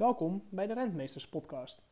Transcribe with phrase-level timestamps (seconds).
[0.00, 1.82] Welkom bij de Rentmeesters Podcast,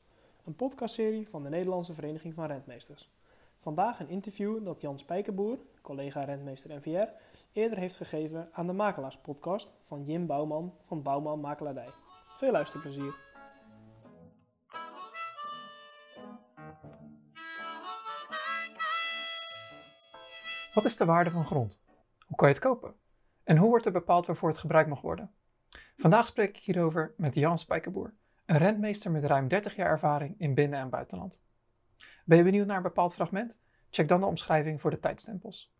[0.44, 3.10] een podcastserie van de Nederlandse Vereniging van Rentmeesters.
[3.58, 7.08] Vandaag een interview dat Jan Spijkerboer, collega rentmeester NVR,
[7.52, 11.88] eerder heeft gegeven aan de Makelaars Podcast van Jim Bouwman van Bouwman Makelaardij.
[12.36, 13.14] Veel luisterplezier.
[20.74, 21.80] Wat is de waarde van grond?
[22.26, 22.94] Hoe kan je het kopen?
[23.44, 25.32] En hoe wordt er bepaald waarvoor het gebruikt mag worden?
[26.00, 28.14] Vandaag spreek ik hierover met Jan Spijkerboer,
[28.46, 31.40] een rentmeester met ruim 30 jaar ervaring in binnen- en buitenland.
[32.24, 33.58] Ben je benieuwd naar een bepaald fragment?
[33.90, 35.72] Check dan de omschrijving voor de tijdstempels.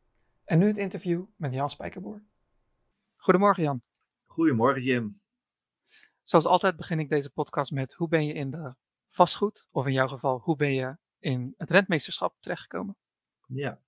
[0.45, 2.23] En nu het interview met Jan Spijkerboer.
[3.17, 3.83] Goedemorgen Jan.
[4.27, 5.21] Goedemorgen Jim.
[6.23, 8.75] Zoals altijd begin ik deze podcast met hoe ben je in de
[9.09, 12.97] vastgoed, of in jouw geval, hoe ben je in het rentmeesterschap terechtgekomen?
[13.47, 13.81] Ja,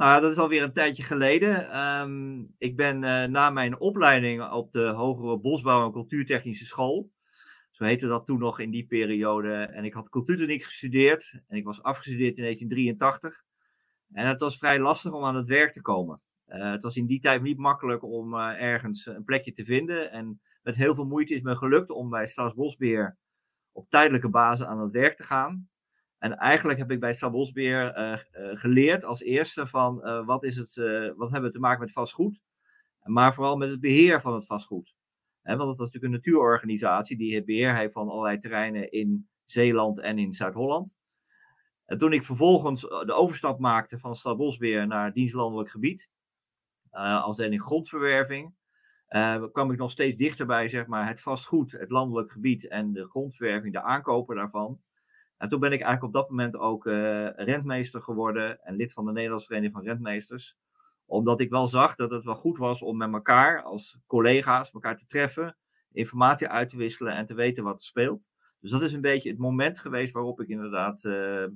[0.00, 1.70] nou, dat is alweer een tijdje geleden.
[1.70, 7.10] Ehm, ik ben uh, na mijn opleiding op de Hogere Bosbouw en Cultuurtechnische School,
[7.70, 11.64] zo heette dat toen nog in die periode, en ik had cultuurtechniek gestudeerd en ik
[11.64, 13.44] was afgestudeerd in 1983.
[14.12, 16.20] En het was vrij lastig om aan het werk te komen.
[16.48, 20.12] Uh, het was in die tijd niet makkelijk om uh, ergens een plekje te vinden.
[20.12, 23.16] En met heel veel moeite is me gelukt om bij Staatsbosbeheer
[23.72, 25.69] op tijdelijke basis aan het werk te gaan.
[26.20, 30.56] En eigenlijk heb ik bij Sabosbeer uh, uh, geleerd als eerste van uh, wat, is
[30.56, 30.74] het,
[31.16, 32.40] wat hebben we te maken met vastgoed.
[33.02, 34.94] Maar vooral met het beheer van het vastgoed.
[35.42, 40.00] Want dat was natuurlijk een natuurorganisatie die het beheer heeft van allerlei terreinen in Zeeland
[40.00, 40.96] en in Zuid-Holland.
[41.86, 46.10] En toen ik vervolgens de overstap maakte van Stad Bosbeheer naar dienstlandelijk gebied,
[46.90, 48.54] als in grondverwerving,
[49.52, 53.72] kwam ik nog steeds dichterbij zeg maar, het vastgoed, het landelijk gebied en de grondverwerving,
[53.72, 54.80] de aankopen daarvan.
[55.40, 59.04] En toen ben ik eigenlijk op dat moment ook uh, rentmeester geworden en lid van
[59.04, 60.56] de Nederlandse Vereniging van Rentmeesters.
[61.06, 64.96] Omdat ik wel zag dat het wel goed was om met elkaar als collega's elkaar
[64.96, 65.56] te treffen,
[65.92, 68.28] informatie uit te wisselen en te weten wat er speelt.
[68.60, 71.46] Dus dat is een beetje het moment geweest waarop ik inderdaad uh,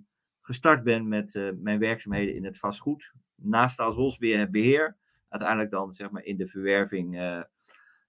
[0.40, 3.12] gestart ben met uh, mijn werkzaamheden in het vastgoed.
[3.34, 4.96] Naast als het beheer,
[5.28, 7.16] uiteindelijk dan zeg maar in de verwerving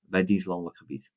[0.01, 1.11] bij dienstlandelijk gebied.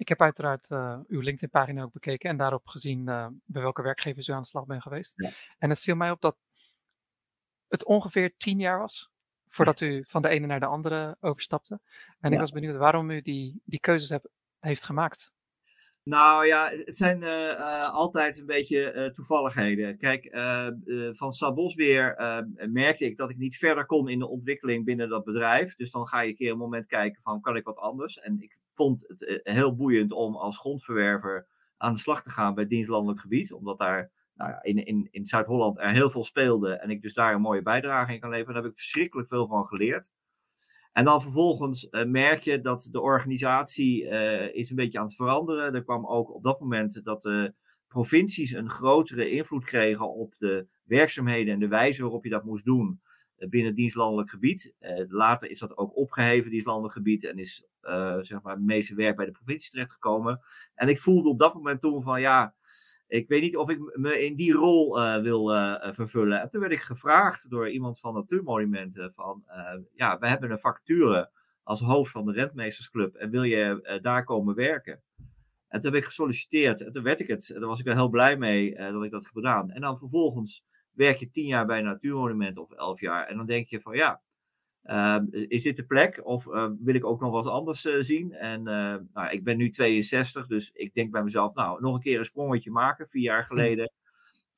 [0.00, 4.28] Ik heb uiteraard uh, uw LinkedIn-pagina ook bekeken en daarop gezien uh, bij welke werkgevers
[4.28, 5.12] u aan de slag bent geweest.
[5.16, 5.30] Ja.
[5.58, 6.36] En het viel mij op dat
[7.68, 9.10] het ongeveer tien jaar was
[9.48, 11.80] voordat u van de ene naar de andere overstapte.
[12.20, 12.34] En ja.
[12.34, 15.32] ik was benieuwd waarom u die, die keuzes heb, heeft gemaakt.
[16.02, 19.98] Nou ja, het zijn uh, uh, altijd een beetje toevalligheden.
[19.98, 20.28] Kijk,
[21.16, 22.14] van Sabosbeer
[22.70, 25.74] merkte ik dat ik niet verder kon in de ontwikkeling binnen dat bedrijf.
[25.76, 28.18] Dus dan ga je een keer een moment kijken van, kan ik wat anders?
[28.18, 31.46] En ik vond het heel boeiend om als grondverwerver
[31.76, 33.52] aan de slag te gaan bij dienstlandelijk gebied.
[33.52, 37.14] Omdat daar nou ja, in, in, in Zuid-Holland er heel veel speelde en ik dus
[37.14, 38.54] daar een mooie bijdrage in kan leveren.
[38.54, 40.12] Daar heb ik verschrikkelijk veel van geleerd.
[40.92, 45.14] En dan vervolgens uh, merk je dat de organisatie uh, is een beetje aan het
[45.14, 45.74] veranderen.
[45.74, 47.54] Er kwam ook op dat moment dat de
[47.88, 52.64] provincies een grotere invloed kregen op de werkzaamheden en de wijze waarop je dat moest
[52.64, 53.00] doen
[53.48, 54.74] binnen het dienstlandelijk gebied.
[55.08, 57.66] later is dat ook opgeheven, dienstlandelijk gebied, en is
[58.20, 60.40] zeg maar het meeste werk bij de provincie terechtgekomen.
[60.74, 62.54] En ik voelde op dat moment toen van ja,
[63.06, 65.48] ik weet niet of ik me in die rol wil
[65.94, 66.40] vervullen.
[66.40, 69.44] En toen werd ik gevraagd door iemand van Natuurmonumenten van,
[69.94, 71.30] ja, we hebben een vacature
[71.62, 75.02] als hoofd van de Rentmeestersclub en wil je daar komen werken?
[75.68, 77.50] En toen heb ik gesolliciteerd en toen werd ik het.
[77.50, 79.70] En daar was ik er heel blij mee dat ik dat heb gedaan.
[79.70, 83.26] En dan vervolgens werk je tien jaar bij Natuurmonumenten of elf jaar.
[83.26, 84.20] En dan denk je van ja,
[84.84, 88.32] uh, is dit de plek of uh, wil ik ook nog wat anders uh, zien?
[88.32, 92.18] En nou, ik ben nu 62, dus ik denk bij mezelf, nou, nog een keer
[92.18, 93.92] een sprongetje maken, vier jaar geleden,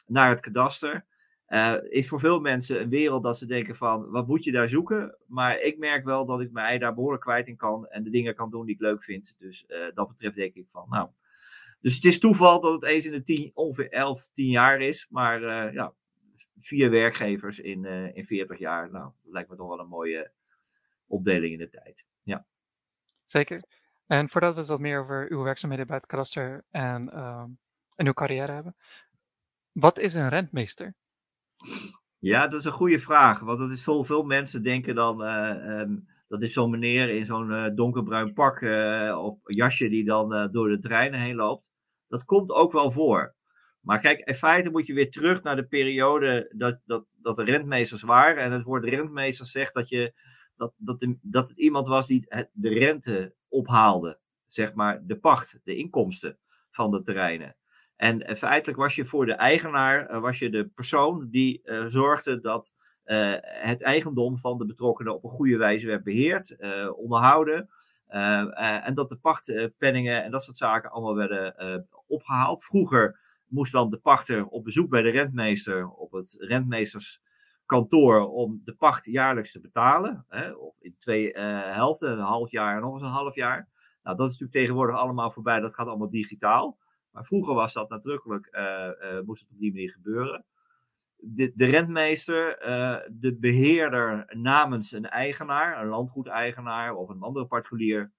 [0.07, 1.05] naar het kadaster.
[1.89, 5.17] is voor veel mensen een wereld dat ze denken van, wat moet je daar zoeken?
[5.27, 8.35] Maar ik merk wel dat ik mij daar behoorlijk kwijt in kan en de dingen
[8.35, 9.37] kan doen die ik leuk vind.
[9.39, 11.09] Dus dat betreft denk ik van, nou.
[11.81, 15.07] Dus het is toeval dat het eens in de tien, ongeveer 11, 10 jaar is.
[15.11, 15.93] Maar ja,
[16.59, 18.91] vier werkgevers in, uh, in 40 jaar.
[18.91, 20.33] Nou, dat lijkt me toch wel een mooie
[21.07, 22.07] opdeling in de tijd.
[22.23, 22.47] Ja.
[23.25, 23.65] Zeker.
[24.07, 27.45] En voordat we wat meer over uw werkzaamheden bij het kadaster en, uh,
[27.95, 28.77] en uw carrière hebben.
[29.73, 30.95] Wat is een rentmeester?
[32.19, 33.41] Ja, dat is een goede vraag.
[33.41, 35.23] Want dat is veel, veel mensen denken dan.
[35.23, 38.63] Uh, um, dat is zo'n meneer in zo'n uh, donkerbruin pak
[39.17, 41.65] of jasje die dan door de treinen heen loopt.
[42.09, 43.35] Dat komt ook wel voor.
[43.83, 47.45] Maar kijk, in feite moet je weer terug naar de periode dat, dat, dat de
[47.45, 48.43] rentmeesters waren.
[48.43, 50.13] En het woord rentmeester zegt dat, je,
[50.57, 54.19] dat, dat, de, dat het iemand was die de rente ophaalde.
[54.47, 56.39] Zeg maar de pacht, de inkomsten
[56.71, 57.57] van de terreinen.
[57.97, 62.73] En feitelijk was je voor de eigenaar, was je de persoon die uh, zorgde dat
[63.05, 66.57] het eigendom van de betrokkenen op een goede wijze werd beheerd,
[66.97, 67.69] onderhouden.
[68.07, 72.65] en dat de pachtpenningen en dat soort zaken allemaal werden opgehaald.
[72.65, 73.21] Vroeger
[73.53, 79.05] moest dan de pachter op bezoek bij de rentmeester op het rentmeesterskantoor om de pacht
[79.05, 80.25] jaarlijks te betalen.
[80.29, 83.69] Hè, of in twee helften, een half jaar en nog eens een half jaar.
[84.03, 86.79] Nou, dat is natuurlijk tegenwoordig allemaal voorbij, dat gaat allemaal digitaal.
[87.11, 88.59] Maar vroeger was dat nadrukkelijk,
[89.25, 90.45] moest het op die manier gebeuren
[91.25, 92.59] de, de rentmeester,
[93.11, 98.13] de beheerder namens een eigenaar, een landgoedeigenaar of een andere particulier,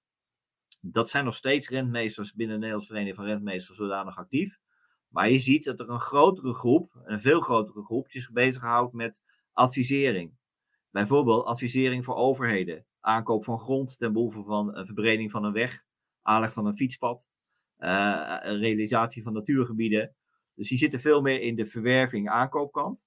[0.80, 4.58] dat zijn nog steeds rentmeesters binnen de Nederlandse Vereniging van Rentmeesters zodanig actief.
[5.14, 9.22] Maar je ziet dat er een grotere groep, een veel grotere groep, zich bezighoudt met
[9.52, 10.32] advisering.
[10.90, 15.82] Bijvoorbeeld advisering voor overheden, aankoop van grond ten behoeve van een verbreding van een weg,
[16.22, 17.28] aanleg van een fietspad,
[17.78, 20.14] uh, realisatie van natuurgebieden.
[20.54, 23.04] Dus die zitten veel meer in de verwerving aankoopkant.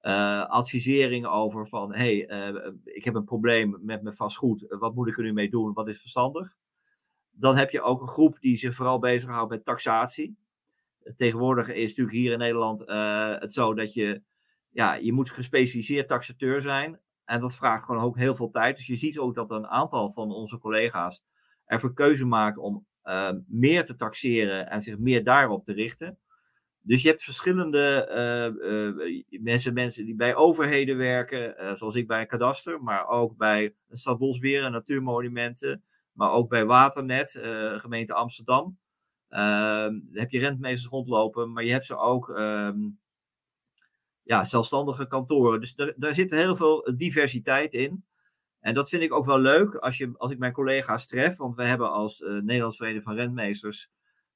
[0.00, 4.64] Uh, advisering over van, hey, uh, ik heb een probleem met mijn vastgoed.
[4.68, 5.72] Wat moet ik er nu mee doen?
[5.72, 6.54] Wat is verstandig?
[7.30, 10.36] Dan heb je ook een groep die zich vooral bezighoudt met taxatie.
[11.16, 14.22] Tegenwoordig is natuurlijk hier in Nederland uh, het zo dat je,
[14.70, 17.00] ja, je moet gespecialiseerd taxateur zijn.
[17.24, 18.76] En dat vraagt gewoon ook heel veel tijd.
[18.76, 21.24] Dus je ziet ook dat een aantal van onze collega's
[21.64, 22.86] ervoor keuze maken om
[23.46, 26.18] meer te taxeren en zich meer daarop te richten.
[26.80, 28.08] Dus je hebt verschillende
[28.60, 33.74] uh, mensen, mensen die bij overheden werken, zoals ik bij een kadaster, maar ook bij
[33.90, 37.38] stad en natuurmonumenten, maar ook bij Waternet,
[37.78, 38.78] gemeente Amsterdam.
[39.28, 42.98] Ehm, heb je rentmeesters rondlopen, maar je hebt ze ook um,
[44.22, 45.60] ja, zelfstandige kantoren.
[45.60, 48.04] Dus daar zit heel veel diversiteit in.
[48.60, 51.56] En dat vind ik ook wel leuk als, je, als ik mijn collega's tref, want
[51.56, 53.90] we hebben als Nederlands Vereniging van Rentmeesters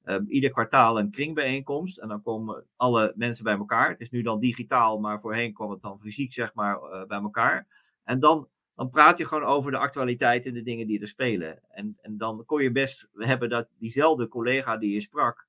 [0.05, 1.97] um, ieder kwartaal een kringbijeenkomst.
[1.97, 3.89] En dan komen alle mensen bij elkaar.
[3.89, 7.19] Het is nu dan digitaal, maar voorheen kwam het dan fysiek zeg maar uh, bij
[7.19, 7.67] elkaar.
[8.03, 11.59] En dan, dan praat je gewoon over de actualiteit en de dingen die er spelen.
[11.69, 15.47] En, en dan kon je best hebben dat diezelfde collega die je sprak,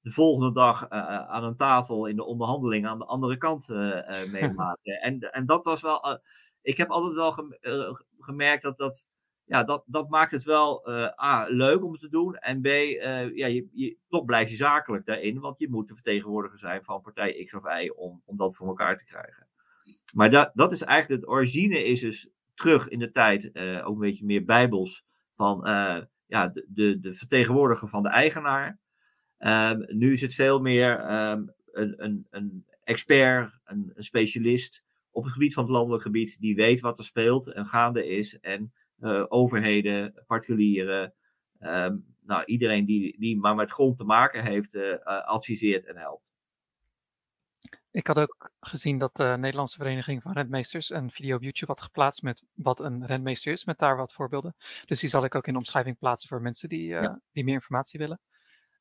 [0.00, 4.30] de volgende dag uh, aan een tafel in de onderhandeling aan de andere kant uh,
[4.30, 5.00] meemaken.
[5.00, 6.20] en, en dat was wel.
[6.62, 7.54] ik heb altijd wel
[8.18, 9.10] gemerkt dat dat
[9.44, 10.88] ja, dat, dat maakt het wel
[11.20, 12.36] A, leuk om het te doen.
[12.36, 15.40] En B, ja, je, je, toch blijf je zakelijk daarin.
[15.40, 18.68] Want je moet de vertegenwoordiger zijn van partij X of Y om, om dat voor
[18.68, 19.48] elkaar te krijgen.
[20.12, 23.94] Maar dat, dat is eigenlijk, het origine is dus terug in de tijd, uh, ook
[23.94, 25.04] een beetje meer bijbels,
[25.36, 25.60] van
[26.26, 28.78] ja, de, de, vertegenwoordiger van de eigenaar.
[29.38, 35.32] Um, nu is het veel meer um, een, een, een expert, een, specialist op het
[35.32, 38.38] gebied van het landelijk gebied, die weet wat er speelt en gaande is.
[38.40, 41.14] En uh, overheden, particulieren,
[41.60, 46.31] um, nou, iedereen die, die maar met grond te maken heeft, adviseert en helpt.
[47.92, 51.82] Ik had ook gezien dat de Nederlandse Vereniging van Rentmeesters een video op YouTube had
[51.82, 54.54] geplaatst met wat een rentmeester is, met daar wat voorbeelden.
[54.84, 57.20] Dus die zal ik ook in de omschrijving plaatsen voor mensen die, uh, ja.
[57.32, 58.20] die meer informatie willen.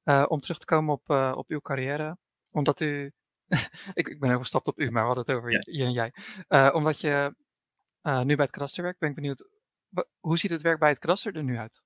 [0.04, 2.18] Uh, om terug te komen op, uh, op uw carrière,
[2.50, 3.12] omdat u,
[3.94, 5.62] ik, ik ben overgestapt op u, maar we hadden het over ja.
[5.66, 6.14] je en jij.
[6.74, 7.36] omdat je
[8.04, 9.50] nu bij het kadaster werkt, ben ik benieuwd
[10.20, 11.84] hoe ziet het werk bij het kadaster er nu uit?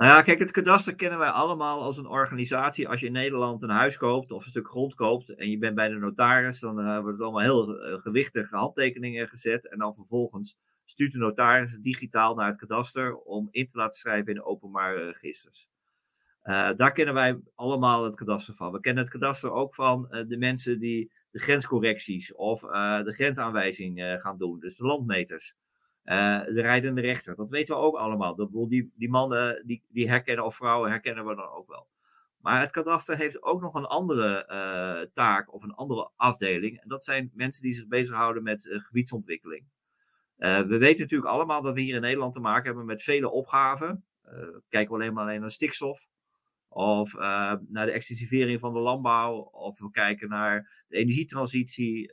[0.00, 2.88] Nou ja, kijk, het kadaster kennen wij allemaal als een organisatie.
[2.88, 5.74] Als je in Nederland een huis koopt of een stuk grond koopt en je bent
[5.74, 9.68] bij de notaris, dan uh, wordt het allemaal heel uh, gewichtige handtekeningen gezet.
[9.68, 14.28] En dan vervolgens stuurt de notaris digitaal naar het kadaster om in te laten schrijven
[14.28, 15.68] in de openbare registers.
[16.44, 18.72] Uh, daar kennen wij allemaal het kadaster van.
[18.72, 24.38] We kennen het kadaster ook van de mensen die de grenscorrecties of de grensaanwijzing gaan
[24.38, 25.54] doen, dus de landmeters.
[26.04, 28.34] Uh, de rijdende rechter, dat weten we ook allemaal.
[28.34, 31.88] Dat, die, die mannen, die, die herkennen, of vrouwen herkennen we dan ook wel.
[32.38, 36.80] Maar het kadaster heeft ook nog een andere uh, taak of een andere afdeling.
[36.80, 39.64] En dat zijn mensen die zich bezighouden met uh, gebiedsontwikkeling.
[40.36, 44.04] we weten natuurlijk allemaal dat we hier in Nederland te maken hebben met vele opgaven.
[44.68, 46.08] kijken we alleen maar alleen naar stikstof.
[46.68, 47.14] Of
[47.68, 49.36] naar de extensivering van de landbouw.
[49.38, 52.10] Of we kijken naar de energietransitie,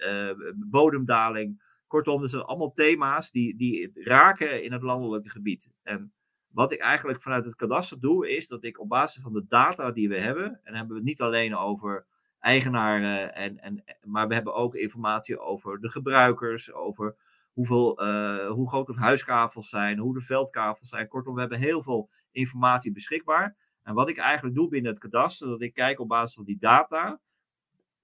[0.56, 1.62] bodemdaling.
[1.88, 5.72] Kortom, dat zijn allemaal thema's die, die raken in het landelijke gebied.
[5.84, 6.13] En
[6.48, 9.91] wat ik eigenlijk vanuit het kadaster doe, is dat ik op basis van de data
[9.91, 12.06] die we hebben, en hebben we het niet alleen over
[12.39, 17.15] eigenaren, en, en, maar we hebben ook informatie over de gebruikers, over
[17.53, 21.08] hoeveel, uh, hoe groot de huiskavels zijn, hoe de veldkavels zijn.
[21.08, 23.56] Kortom, we hebben heel veel informatie beschikbaar.
[23.84, 26.58] En wat ik eigenlijk doe binnen het kadaster, dat ik kijk op basis van die
[26.60, 27.20] data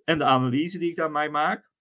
[0.04, 1.72] en de analyse die ik daarmee maak,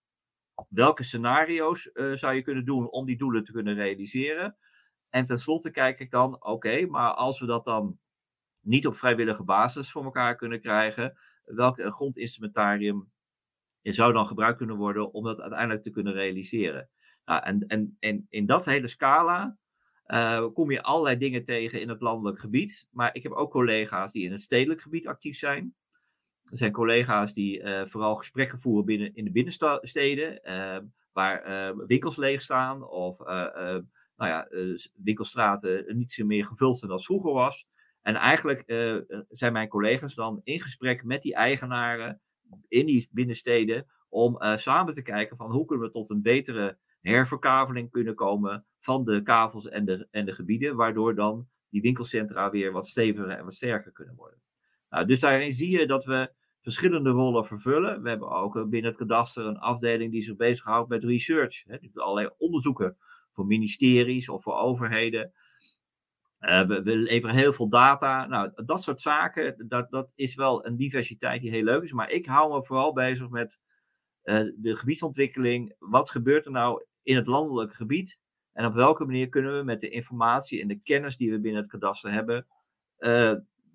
[0.68, 4.56] welke scenario's uh, zou je kunnen doen om die doelen te kunnen realiseren?
[5.10, 7.98] En tenslotte kijk ik dan, oké, maar als we dat dan
[8.60, 13.12] niet op vrijwillige basis voor elkaar kunnen krijgen, welk grondinstrumentarium
[13.82, 16.88] zou dan gebruikt kunnen worden om dat uiteindelijk te kunnen realiseren?
[17.24, 19.56] Nou, en, en, en in dat hele scala
[20.52, 22.88] kom je allerlei dingen tegen in het landelijk gebied.
[22.90, 25.74] Maar ik heb ook collega's die in het stedelijk gebied actief zijn.
[26.50, 30.40] Er zijn collega's die vooral gesprekken voeren binnen, in de binnensteden,
[31.12, 33.18] waar winkels leeg staan of
[34.16, 34.48] nou ja,
[34.94, 37.66] winkelstraten niet zo meer gevuld zijn als vroeger was.
[38.02, 38.62] En eigenlijk
[39.28, 42.20] zijn mijn collega's dan in gesprek met die eigenaren
[42.68, 47.90] in die binnensteden om samen te kijken van hoe kunnen we tot een betere herverkaveling
[47.90, 52.72] kunnen komen van de kavels en de, en de gebieden, waardoor dan die winkelcentra weer
[52.72, 54.40] wat steviger en wat sterker kunnen worden.
[54.92, 58.02] Nou, dus daarin zie je dat we verschillende rollen vervullen.
[58.02, 61.64] We hebben ook binnen het kadaster een afdeling die zich bezighoudt met research.
[61.64, 62.96] Hè, dus allerlei onderzoeken
[63.32, 65.32] voor ministeries of voor overheden.
[66.40, 68.26] Uh, we, we, leveren heel veel data.
[68.26, 71.92] Nou, dat soort zaken, dat, dat is wel een diversiteit die heel leuk is.
[71.92, 73.60] Maar ik hou me vooral bezig met
[74.24, 75.74] uh, de gebiedsontwikkeling.
[75.78, 78.20] Wat gebeurt er nou in het landelijk gebied?
[78.52, 81.62] En op welke manier kunnen we met de informatie en de kennis die we binnen
[81.62, 82.46] het kadaster hebben,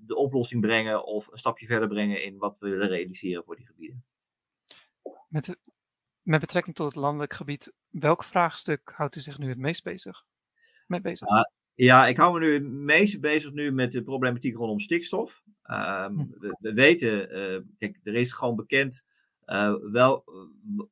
[0.08, 3.66] de oplossing brengen of een stapje verder brengen in wat we willen realiseren voor die
[3.66, 4.06] gebieden?
[5.28, 5.58] Met,
[6.22, 10.24] met betrekking tot het landelijk gebied, welk vraagstuk houdt u zich nu het meest bezig?
[10.88, 11.28] Met bezig?
[11.28, 11.42] Uh,
[11.74, 15.44] ja, ik hou me nu het meest bezig nu met de problematiek rondom stikstof.
[15.64, 19.06] Um, we, we, weten, uh, kijk, er is gewoon bekend
[19.46, 20.24] uh, wel,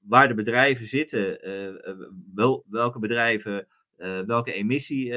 [0.01, 1.97] waar de bedrijven zitten, uh,
[2.33, 3.67] wel, welke bedrijven
[4.25, 5.11] welke emissie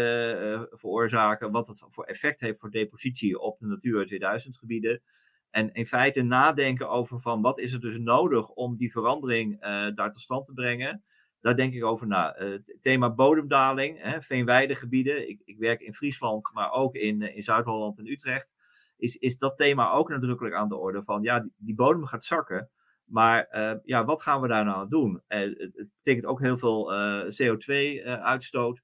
[0.70, 5.02] veroorzaken, wat het voor effect heeft voor depositie op de Natura 2000 gebieden.
[5.50, 9.60] En in feite nadenken over van wat is er dus nodig om die verandering
[9.94, 11.02] daar tot stand te brengen.
[11.40, 12.34] Daar denk ik over na.
[12.36, 15.28] Het thema bodemdaling, hè, veenweidegebieden.
[15.28, 18.48] Ik, ik werk in Friesland, maar ook in, in Zuid-Holland en Utrecht.
[18.96, 22.70] Is, is dat thema ook nadrukkelijk aan de orde van ja, die bodem gaat zakken.
[23.08, 25.22] Maar uh, ja, wat gaan we daar nou aan doen?
[25.28, 28.82] Uh, het betekent ook heel veel uh, CO2-uitstoot.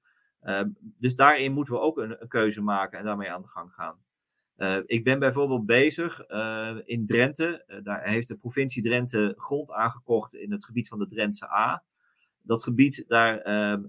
[0.79, 3.97] dus daarin moeten we ook een, keuze maken en daarmee aan de gang gaan.
[4.85, 6.19] ik ben bijvoorbeeld bezig
[6.85, 7.81] in Drenthe.
[7.83, 11.83] daar heeft de provincie Drenthe grond aangekocht in het gebied van de Drentse A.
[12.41, 13.43] Dat gebied, daar,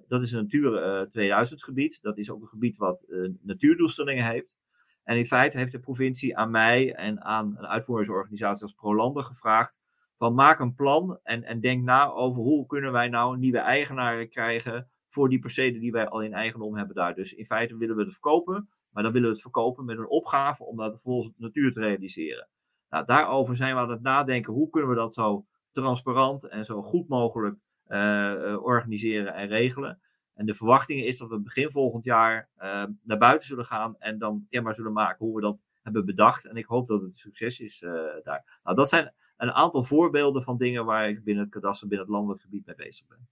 [0.08, 2.02] dat is een Natura 2000 gebied.
[2.02, 3.06] Dat is ook een gebied wat
[3.42, 4.56] natuurdoelstellingen heeft.
[5.04, 9.75] En in feite heeft de provincie aan mij en aan een uitvoeringsorganisatie als ProLander gevraagd
[10.16, 14.28] van maak een plan en, en denk na over hoe kunnen wij nou nieuwe eigenaren
[14.28, 17.14] krijgen voor die percelen die wij al in eigendom hebben daar.
[17.14, 20.08] Dus in feite willen we het verkopen, maar dan willen we het verkopen met een
[20.08, 22.48] opgave om dat volgens natuur te realiseren.
[22.90, 26.82] Nou, daarover zijn we aan het nadenken, hoe kunnen we dat zo transparant en zo
[26.82, 27.56] goed mogelijk
[27.88, 30.00] uh, organiseren en regelen.
[30.34, 34.18] En de verwachting is dat we begin volgend jaar uh, naar buiten zullen gaan en
[34.18, 36.44] dan kenbaar zullen maken hoe we dat hebben bedacht.
[36.44, 37.78] En ik hoop dat het een succes is
[38.22, 38.60] daar.
[38.62, 42.16] Nou, dat zijn een aantal voorbeelden van dingen waar ik binnen het kadaster, binnen het
[42.16, 43.28] landelijk gebied mee bezig ben.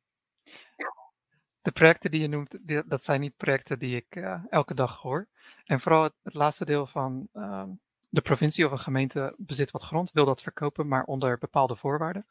[1.62, 2.56] De projecten die je noemt,
[2.86, 5.28] dat zijn niet projecten die ik uh, elke dag hoor.
[5.64, 7.64] En vooral het, laatste deel van uh,
[8.08, 12.26] de provincie of een gemeente bezit wat grond, wil dat verkopen, maar onder bepaalde voorwaarden.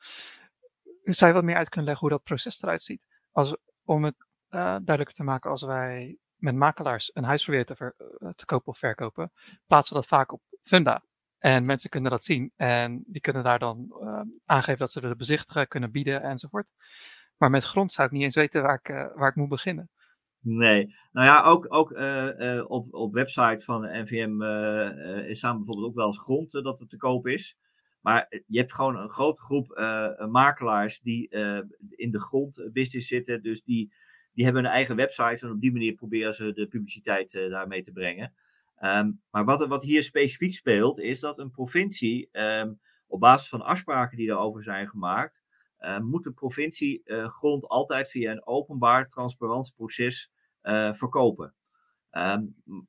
[1.03, 3.01] Zou je wat meer uit kunnen leggen hoe dat proces eruit ziet?
[3.31, 4.15] Als, om het
[4.49, 8.67] uh, duidelijker te maken, als wij met makelaars een huis proberen te, uh, te kopen
[8.67, 9.31] of verkopen,
[9.67, 11.03] plaatsen we dat vaak op Funda.
[11.43, 15.17] En mensen kunnen dat zien en die kunnen daar dan uh, aangeven dat ze willen
[15.17, 16.67] bezichtigen, kunnen bieden enzovoort.
[17.37, 19.89] Maar met grond zou ik niet eens weten waar ik, uh, waar ik moet beginnen.
[20.39, 24.41] Nee, nou ja, ook, ook uh, op, op website van de NVM
[25.29, 27.57] is staan bijvoorbeeld ook wel eens grond dat het te koop is.
[28.01, 29.67] Maar je hebt gewoon een grote groep
[30.29, 31.29] makelaars die
[31.89, 33.43] in de grondbusiness zitten.
[33.43, 33.93] Dus die,
[34.33, 37.91] die hebben een eigen website en op die manier proberen ze de publiciteit daarmee te
[37.91, 38.33] brengen.
[38.83, 43.61] Um, maar wat, wat hier specifiek speelt, is dat een provincie, um, op basis van
[43.61, 45.41] afspraken die daarover zijn gemaakt,
[45.79, 50.31] uh, moet de provincie uh, grond altijd via een openbaar, transparant proces
[50.63, 51.53] uh, verkopen.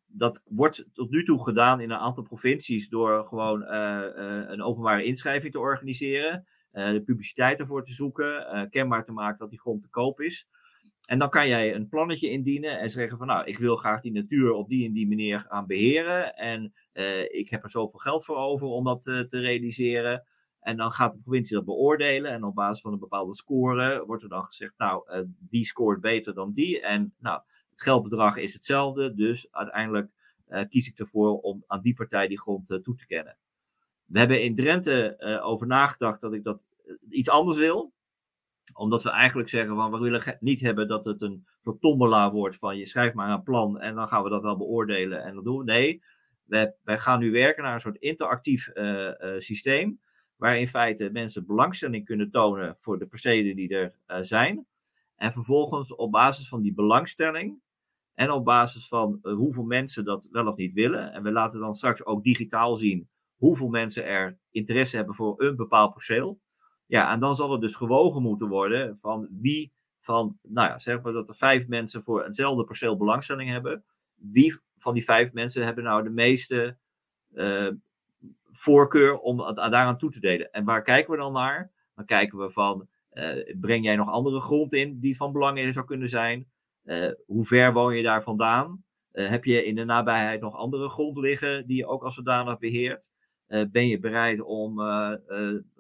[0.07, 5.53] Dat wordt tot nu toe gedaan in een aantal provincies door gewoon een openbare inschrijving
[5.53, 10.21] te organiseren, de publiciteit ervoor te zoeken, kenbaar te maken dat die grond te koop
[10.21, 10.49] is.
[11.05, 14.13] En dan kan jij een plannetje indienen en zeggen van nou, ik wil graag die
[14.13, 16.37] natuur op die en die manier gaan beheren.
[16.37, 20.27] En uh, ik heb er zoveel geld voor over om dat uh, te realiseren.
[20.61, 22.33] En dan gaat de provincie dat beoordelen.
[22.33, 26.01] En op basis van een bepaalde score wordt er dan gezegd, nou, uh, die scoort
[26.01, 26.81] beter dan die.
[26.81, 29.15] En nou, het geldbedrag is hetzelfde.
[29.15, 30.11] Dus uiteindelijk
[30.69, 33.37] kies ik ervoor om aan die partij die grond toe te kennen.
[34.05, 36.65] We hebben in Drenthe over nagedacht dat ik dat
[37.09, 37.94] iets anders wil
[38.73, 42.57] omdat we eigenlijk zeggen van we willen niet hebben dat het een soort tombola wordt
[42.57, 45.45] van je schrijft maar een plan en dan gaan we dat wel beoordelen en dat
[45.45, 45.65] doen.
[45.65, 46.03] Nee,
[46.45, 50.01] wij, wij gaan nu werken naar een soort interactief uh, uh, systeem.
[50.37, 54.67] Waar in feite mensen belangstelling kunnen tonen voor de percelen die er uh, zijn.
[55.17, 57.63] En vervolgens op basis van die belangstelling
[58.15, 61.13] En op basis van hoeveel mensen dat wel of niet willen.
[61.13, 65.57] En we laten dan straks ook digitaal zien hoeveel mensen er interesse hebben voor een
[65.57, 66.41] bepaald perceel.
[66.87, 69.73] Ja, en dan zal er dus gewogen moeten worden van wie
[70.05, 73.85] van, nou ja, zeg maar dat er vijf mensen voor hetzelfde perceel belangstelling hebben.
[74.15, 76.77] Wie van die vijf mensen hebben nou de meeste
[77.35, 77.71] uh,
[78.53, 80.53] voorkeur om daaraan toe te delen?
[80.53, 81.73] En waar kijken we dan naar?
[81.95, 85.87] Dan kijken we van, uh, breng jij nog andere grond in die van belang zou
[85.87, 86.47] kunnen zijn?
[86.85, 88.83] Uh, hoe ver woon je daar vandaan?
[89.15, 93.13] heb je in de nabijheid nog andere grond liggen die je ook als zodanig beheert?
[93.47, 94.81] ben je bereid om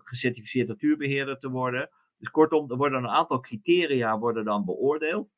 [0.04, 1.90] gecertificeerd natuurbeheerder te worden?
[2.18, 5.32] Dus kortom, er worden een aantal criteria worden dan beoordeeld.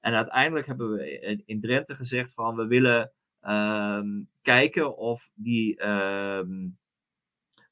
[0.00, 6.78] En uiteindelijk hebben we in Drenthe gezegd van we willen um, kijken of die, um,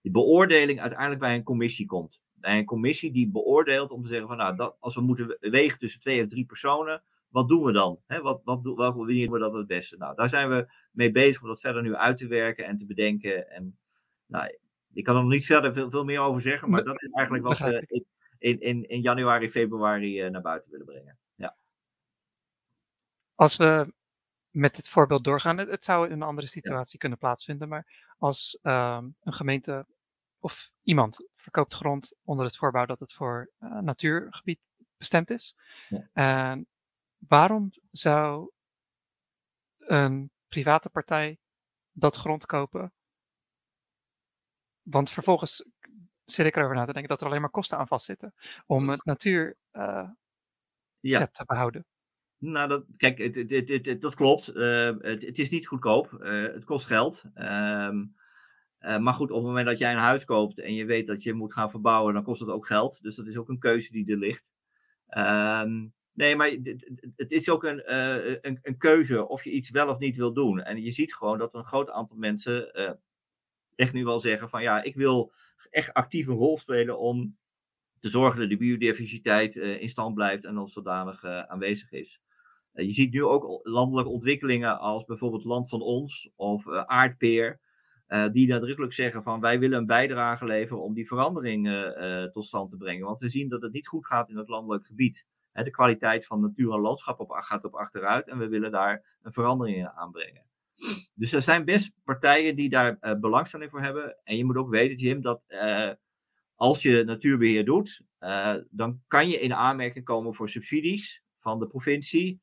[0.03, 2.21] die beoordeling uiteindelijk bij een commissie komt.
[2.33, 5.79] Bij een commissie die beoordeelt om te zeggen van nou, dat, als we moeten wegen
[5.79, 7.99] tussen twee of drie personen, wat doen we dan?
[8.07, 9.97] Wat, wat, welke wanneer we dat het beste?
[9.97, 12.87] Nou, daar zijn we mee bezig om dat verder nu uit te werken en te
[12.87, 13.50] bedenken.
[13.50, 13.79] En
[14.26, 14.59] nou,
[14.97, 17.47] ik kan er nog niet verder veel, veel meer over zeggen, maar dat is eigenlijk
[17.47, 18.05] wat we
[18.38, 21.19] in, in, in januari, februari uh, naar buiten willen brengen.
[21.35, 21.57] Ja.
[23.35, 23.93] Als we
[24.50, 26.99] met dit voorbeeld doorgaan, het, het zou in een andere situatie ja.
[26.99, 29.87] kunnen plaatsvinden, maar als um, een gemeente
[30.38, 34.61] of iemand verkoopt grond onder het voorbouw dat het voor uh, natuurgebied
[34.97, 35.57] bestemd is.
[35.88, 36.09] Ja.
[36.12, 36.67] En
[37.19, 38.50] waarom zou
[39.79, 41.38] een private partij
[41.93, 42.93] dat grond kopen?
[44.90, 45.64] Want vervolgens
[46.25, 48.35] zit ik erover na te denken dat er alleen maar kosten aan vastzitten
[48.66, 50.09] om het natuur uh,
[51.00, 51.26] ja.
[51.26, 51.87] Te behouden.
[52.38, 54.55] Nou, dat, kijk, het, het, het, dat klopt.
[54.55, 56.19] Uh, het, is niet goedkoop.
[56.21, 57.23] Uh, het kost geld.
[57.35, 58.14] Um,
[58.78, 61.33] maar goed, op het moment dat jij een huis koopt en je weet dat je
[61.33, 63.02] moet gaan verbouwen, dan kost dat ook geld.
[63.02, 64.45] Dus dat is ook een keuze die er ligt.
[65.09, 66.57] Um, nee, maar
[67.16, 67.95] het is ook een,
[68.47, 70.62] een, een, keuze of je iets wel of niet wil doen.
[70.62, 72.73] En je ziet gewoon dat een groot aantal mensen
[73.76, 75.33] echt nu wel zeggen van ja, ik wil
[75.71, 77.37] echt actief een rol spelen om
[78.00, 82.20] te zorgen dat de biodiversiteit uh, in stand blijft en als zodanig uh, aanwezig is.
[82.74, 87.61] Uh, je ziet nu ook landelijke ontwikkelingen als bijvoorbeeld Land van Ons of Aardpeer,
[88.33, 91.68] die nadrukkelijk zeggen van wij willen een bijdrage leveren om die verandering
[92.33, 93.05] tot stand te brengen.
[93.05, 95.27] Want we zien dat het niet goed gaat in het landelijk gebied.
[95.53, 99.33] de kwaliteit van natuur en landschap op, gaat op achteruit en we willen daar een
[99.33, 100.44] verandering in aanbrengen.
[101.15, 104.17] Dus er zijn best partijen die daar uh, belangstelling voor hebben.
[104.25, 105.91] En je moet ook weten, Jim, dat uh,
[106.55, 111.67] als je natuurbeheer doet, uh, dan kan je in aanmerking komen voor subsidies van de
[111.67, 112.41] provincie.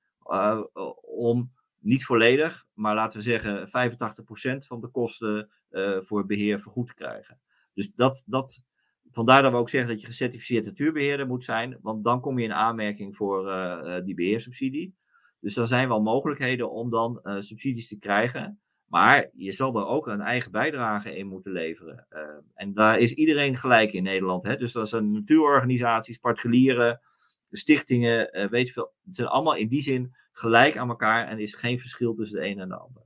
[1.01, 5.49] om niet volledig, maar laten we zeggen 85% van de kosten
[5.99, 7.39] voor beheer vergoed te krijgen.
[7.73, 8.63] Dus dat, dat,
[9.11, 12.45] vandaar dat we ook zeggen dat je gecertificeerd natuurbeheerder moet zijn, want dan kom je
[12.45, 13.43] in aanmerking voor
[14.05, 14.95] die beheersubsidie.
[15.43, 18.59] Dus er zijn wel mogelijkheden om dan uh, subsidies te krijgen.
[18.85, 22.07] Maar je zal er ook een eigen bijdrage in moeten leveren.
[22.09, 22.19] Uh,
[22.53, 24.43] en daar is iedereen gelijk in Nederland.
[24.43, 24.55] Hè?
[24.55, 27.01] Dus dat zijn natuurorganisaties, particulieren,
[27.51, 28.93] stichtingen, uh, weet veel.
[29.05, 32.39] Het zijn allemaal in die zin gelijk aan elkaar en er is geen verschil tussen
[32.39, 33.03] de een en de ander.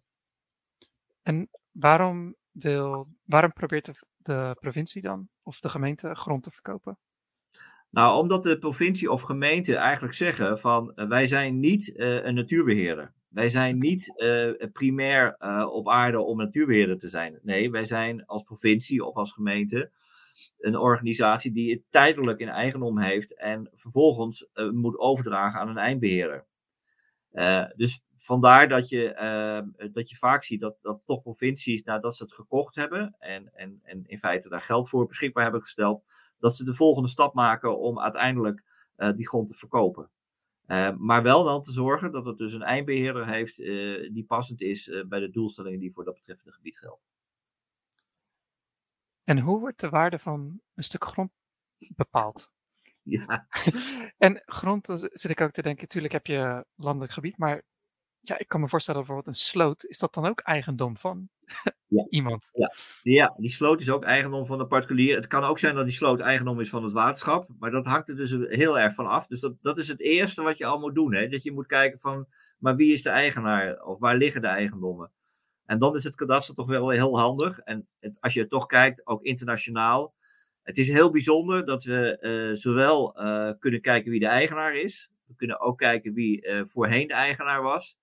[1.22, 6.98] En waarom, wil, waarom probeert de provincie dan of de gemeente grond te verkopen?
[7.90, 12.36] Nou, omdat de provincie of gemeente eigenlijk zeggen van uh, wij zijn niet uh, een
[12.36, 13.14] natuurbeheerder.
[13.28, 15.36] Wij zijn niet uh, primair
[15.70, 17.40] op aarde om natuurbeheerder te zijn.
[17.42, 19.92] Nee, wij zijn als provincie of als gemeente
[20.58, 26.46] een organisatie die het tijdelijk in eigendom heeft en vervolgens moet overdragen aan een eindbeheerder.
[27.76, 29.14] dus vandaar dat je,
[29.94, 33.80] dat je vaak ziet dat, dat toch provincies, nadat ze het gekocht hebben en, en,
[33.84, 36.04] en in feite daar geld voor beschikbaar hebben gesteld,
[36.40, 38.64] dat ze de volgende stap maken om uiteindelijk
[38.98, 40.10] uh, die grond te verkopen.
[40.68, 44.62] Uh, maar wel dan te zorgen dat het dus een eindbeheerder heeft uh, die passend
[44.62, 47.06] is bij de doelstellingen die voor dat betreffende gebied gelden.
[49.24, 51.32] En hoe wordt de waarde van een stuk grond
[51.78, 52.52] bepaald?
[53.02, 53.48] Ja.
[54.18, 57.64] en grond, zit ik ook te denken, natuurlijk heb je landelijk gebied, maar
[58.28, 61.30] ja, ik kan me voorstellen bijvoorbeeld een sloot, is dat dan ook eigendom van
[61.88, 62.06] ja.
[62.20, 62.50] iemand?
[62.54, 62.74] Ja.
[63.02, 65.16] ja, die sloot is ook eigendom van de particulier.
[65.16, 68.10] Het kan ook zijn dat die sloot eigendom is van het waterschap, maar dat hangt
[68.10, 69.28] er dus heel erg van af.
[69.28, 71.14] Dus dat, dat is het eerste wat je al moet doen.
[71.14, 71.28] Hè?
[71.28, 73.84] Dat je moet kijken van, maar wie is de eigenaar?
[73.84, 75.12] Of waar liggen de eigendommen?
[75.66, 77.60] En dan is het kadaster toch wel heel handig.
[77.60, 80.14] En het, als je toch kijkt, ook internationaal.
[80.64, 85.12] Het is heel bijzonder dat we uh, zowel uh, kunnen kijken wie de eigenaar is.
[85.26, 87.98] We kunnen ook kijken wie uh, voorheen de eigenaar was.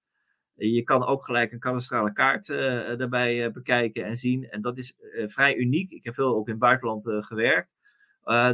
[0.57, 4.51] Je kan ook gelijk een kadastrale kaart uh, daarbij uh, bekijken en zien.
[4.51, 5.91] En dat is vrij uniek.
[5.91, 7.71] Ik heb veel ook in het buitenland gewerkt.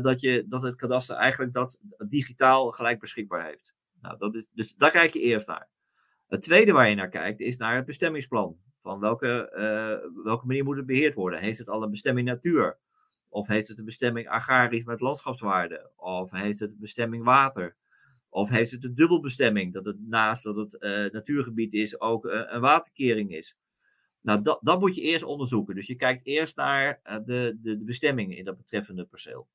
[0.02, 3.74] dat, je, dat het kadaster eigenlijk dat digitaal gelijk beschikbaar heeft.
[4.00, 5.68] Nou, dat is, dus daar kijk je eerst naar.
[6.28, 8.56] Het tweede waar je naar kijkt is naar het bestemmingsplan.
[8.82, 9.50] Van welke,
[10.24, 11.40] welke manier moet het beheerd worden?
[11.40, 12.78] Heeft het al een bestemming natuur?
[13.28, 15.90] Of heeft het een bestemming agrarisch met landschapswaarde?
[15.96, 17.76] Of heeft het een bestemming water?
[18.30, 22.42] Of heeft het een dubbelbestemming, dat het naast dat het uh, natuurgebied is, ook uh,
[22.46, 23.56] een waterkering is?
[24.20, 25.74] Nou, dat, dat moet je eerst onderzoeken.
[25.74, 29.48] Dus je kijkt eerst naar uh, de, de, de bestemmingen in dat betreffende perceel.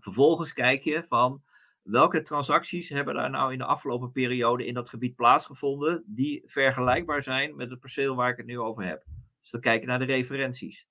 [0.00, 1.42] Vervolgens kijk je van
[1.82, 7.22] welke transacties hebben daar nou in de afgelopen periode in dat gebied plaatsgevonden, die vergelijkbaar
[7.22, 9.04] zijn met het perceel waar ik het nu over heb.
[9.40, 10.86] Dus dan kijk je naar de referenties.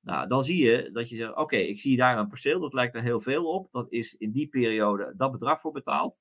[0.00, 2.94] Nou, dan zie je dat je zegt: Oké, ik zie daar een perceel, dat lijkt
[2.94, 3.68] er heel veel op.
[3.72, 6.20] Dat is in die periode dat bedrag voor betaald.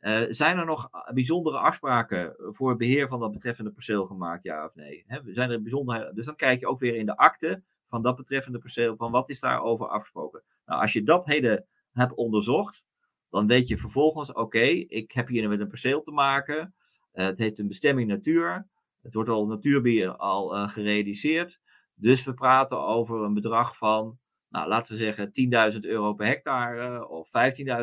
[0.00, 4.64] Uh, zijn er nog bijzondere afspraken voor het beheer van dat betreffende perceel gemaakt, ja
[4.64, 5.04] of nee?
[5.06, 8.16] He, zijn er bijzondere, dus dan kijk je ook weer in de akte van dat
[8.16, 10.42] betreffende perceel, van wat is daarover afgesproken.
[10.66, 12.84] Nou, als je dat hele hebt onderzocht,
[13.30, 16.74] dan weet je vervolgens, oké, ik heb hier met een perceel te maken.
[17.14, 18.66] Uh, het heeft een bestemming natuur.
[19.02, 21.60] Het wordt al natuurbeheer al uh, gerealiseerd.
[21.94, 24.18] Dus we praten over een bedrag van
[24.50, 27.28] nou, laten we zeggen 10.000 euro per hectare, of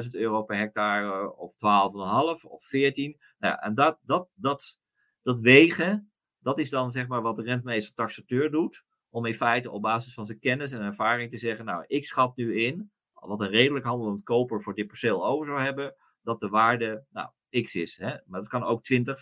[0.04, 3.18] 15.000 euro per hectare, of 12,5 of 14.
[3.40, 4.80] Nou, en dat, dat, dat,
[5.22, 9.72] dat wegen, dat is dan zeg maar wat de rentmeester taxateur doet, om in feite
[9.72, 13.40] op basis van zijn kennis en ervaring te zeggen, nou, ik schat nu in, wat
[13.40, 17.30] een redelijk handelend koper voor dit perceel over zou hebben, dat de waarde, nou,
[17.64, 17.98] x is.
[17.98, 18.16] Hè?
[18.26, 19.22] Maar dat kan ook 20,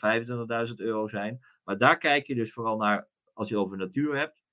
[0.69, 1.45] 25.000 euro zijn.
[1.63, 4.44] Maar daar kijk je dus vooral naar, als je over natuur hebt,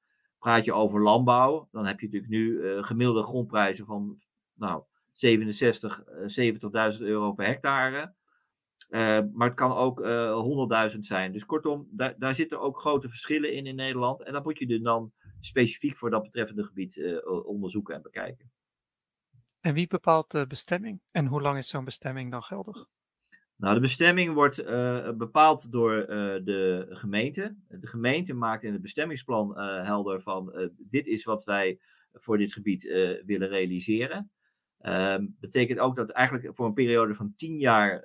[0.43, 4.21] Praat je over landbouw, dan heb je natuurlijk nu uh, gemiddelde grondprijzen van
[4.55, 6.03] nou, 67,
[6.37, 8.15] uh, 70.000 euro per hectare.
[8.89, 11.33] Uh, maar het kan ook 100.000 eh, zijn.
[11.33, 14.23] Dus kortom, daar, daar zitten ook grote verschillen in in Nederland.
[14.23, 18.51] En dat moet je dan specifiek voor dat betreffende gebied onderzoeken en bekijken.
[19.61, 21.01] En wie bepaalt de bestemming?
[21.11, 22.87] En hoe lang is zo'n bestemming dan geldig?
[23.63, 26.07] Nou, de bestemming wordt uh, bepaald door uh,
[26.45, 27.57] de gemeente.
[27.69, 31.81] De gemeente maakt in het bestemmingsplan uh, helder van dit is wat wij
[32.13, 32.83] voor dit gebied
[33.27, 34.31] willen realiseren.
[34.81, 38.05] Um, betekent ook dat eigenlijk voor een periode van tien jaar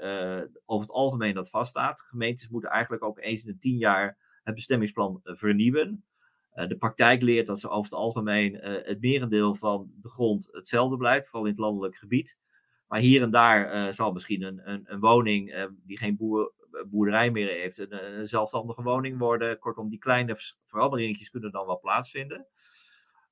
[0.65, 2.02] over het algemeen dat vaststaat.
[2.02, 6.04] Gemeentes moeten eigenlijk ook eens in de tien jaar het bestemmingsplan vernieuwen.
[6.54, 11.28] de praktijk leert dat ze over het algemeen het merendeel van de grond hetzelfde blijft,
[11.28, 12.38] vooral in het landelijk gebied.
[12.88, 16.54] Maar hier en daar uh, zal misschien een, een, een woning uh, die geen boer,
[16.86, 19.60] boerderij meer heeft, een, zelfstandige woning worden.
[19.60, 22.38] Kortom, die kleine veranderingen kunnen dan wel plaatsvinden.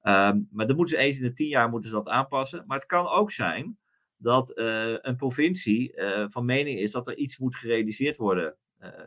[0.02, 2.64] Um, maar dan moeten ze eens in de tien jaar moeten ze dat aanpassen.
[2.68, 3.78] Maar het kan ook zijn
[4.18, 5.94] dat een provincie
[6.30, 8.56] van mening is dat er iets moet gerealiseerd worden.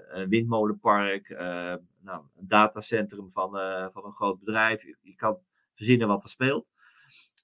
[0.08, 1.28] een windmolenpark,
[2.00, 3.50] nou, een datacentrum van,
[3.92, 4.82] van een groot bedrijf.
[5.02, 5.38] Je kan
[5.74, 6.66] verzinnen wat er speelt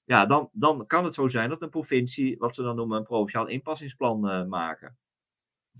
[0.05, 3.03] ja, dan, dan kan het zo zijn dat een provincie, wat ze dan noemen, een
[3.03, 4.97] provinciaal inpassingsplan uh, maken.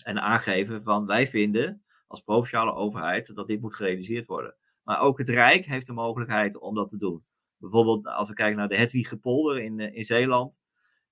[0.03, 4.55] En aangeven van wij vinden als provinciale overheid dat dit moet gerealiseerd worden.
[4.83, 7.23] Maar ook het Rijk heeft de mogelijkheid om dat te doen.
[7.57, 10.59] Bijvoorbeeld als we kijken naar de Hedwigepolder in, uh, in Zeeland.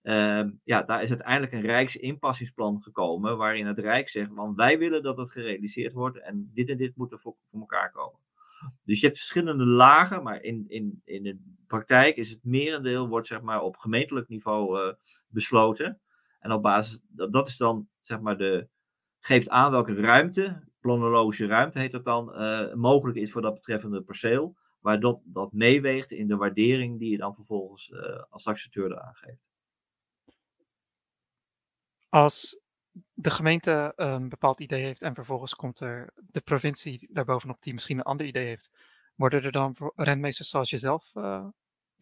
[0.03, 5.03] Uh, ja, daar is uiteindelijk een Rijksinpassingsplan gekomen waarin het Rijk zegt, van wij willen
[5.03, 8.19] dat het gerealiseerd wordt en dit en dit moet er voor, voor elkaar komen.
[8.83, 13.27] Dus je hebt verschillende lagen, maar in, in, in de praktijk is het merendeel wordt
[13.27, 14.93] zeg maar op gemeentelijk niveau uh,
[15.27, 16.01] besloten.
[16.39, 18.67] En op basis, dat, is dan zeg maar de,
[19.19, 24.01] geeft aan welke ruimte, planologische ruimte heet dat dan, uh, mogelijk is voor dat betreffende
[24.01, 24.55] perceel.
[24.79, 29.43] Waar dat, dat meeweegt in de waardering die je dan vervolgens uh, als taxateur aangeeft.
[32.09, 32.59] Als
[33.13, 37.97] de gemeente een bepaald idee heeft en vervolgens komt er de provincie daarbovenop die misschien
[37.97, 38.71] een ander idee heeft,
[39.15, 41.11] worden er dan rentmeesters zoals jezelf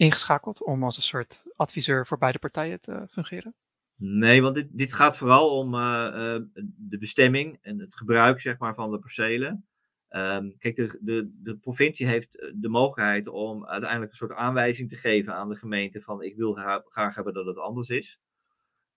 [0.02, 3.56] ingeschakeld om als een soort adviseur voor beide partijen te fungeren?
[3.96, 6.40] Nee, want dit, dit gaat vooral om uh, uh,
[6.78, 9.66] de bestemming en het gebruik zeg maar, van de percelen.
[10.10, 15.34] Um, kijk, de, de, provincie heeft de mogelijkheid om uiteindelijk een soort aanwijzing te geven
[15.34, 16.54] aan de gemeente van ik wil
[16.90, 18.20] graag, hebben dat het anders is.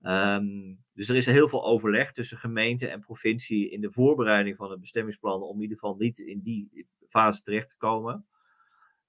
[0.03, 4.71] Um, dus er is heel veel overleg tussen gemeente en provincie in de voorbereiding van
[4.71, 8.27] het bestemmingsplan om in ieder geval niet in die fase terecht te komen.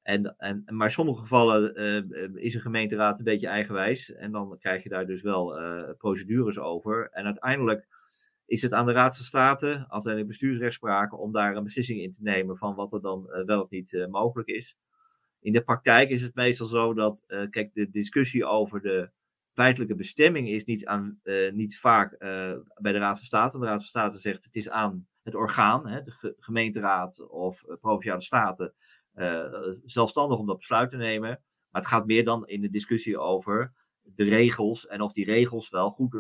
[0.06, 4.58] En, en, maar in sommige gevallen uh, is een gemeenteraad een beetje eigenwijs en dan
[4.60, 7.10] krijg je daar dus wel uh, procedures over.
[7.12, 7.88] En uiteindelijk
[8.46, 12.14] is het aan de Raad van State, als er bestuursrechtspraken, om daar een beslissing in
[12.14, 14.78] te nemen van wat er dan uh, wel of niet mogelijk is.
[15.40, 19.10] In de praktijk is het meestal zo dat, kijk, de discussie over de
[19.54, 21.20] feitelijke bestemming is niet, aan,
[21.54, 22.18] niet vaak
[22.82, 23.60] bij de Raad van State.
[23.60, 28.22] De Raad van State zegt het is aan het orgaan, hè, de gemeenteraad of provinciale
[28.22, 28.74] staten,
[29.86, 31.30] zelfstandig om dat besluit te nemen.
[31.70, 35.70] Maar het gaat meer dan in de discussie over de regels en of die regels
[35.70, 36.12] wel goed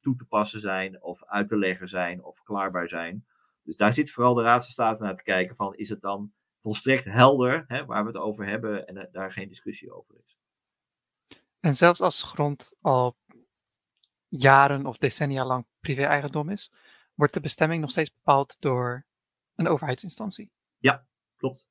[0.00, 3.26] toe te passen zijn of uit te leggen zijn of verklaarbaar zijn.
[3.62, 6.32] Dus daar zit vooral de Raad van State naar te kijken van is het dan
[6.60, 10.36] volstrekt helder hè, waar we het over hebben en daar geen discussie over is.
[11.60, 13.16] En zelfs als grond al
[14.28, 16.72] jaren of decennia lang privé-eigendom is,
[17.14, 19.06] wordt de bestemming nog steeds bepaald door
[19.54, 20.50] een overheidsinstantie.
[20.78, 21.06] Ja,
[21.42, 21.66] klopt.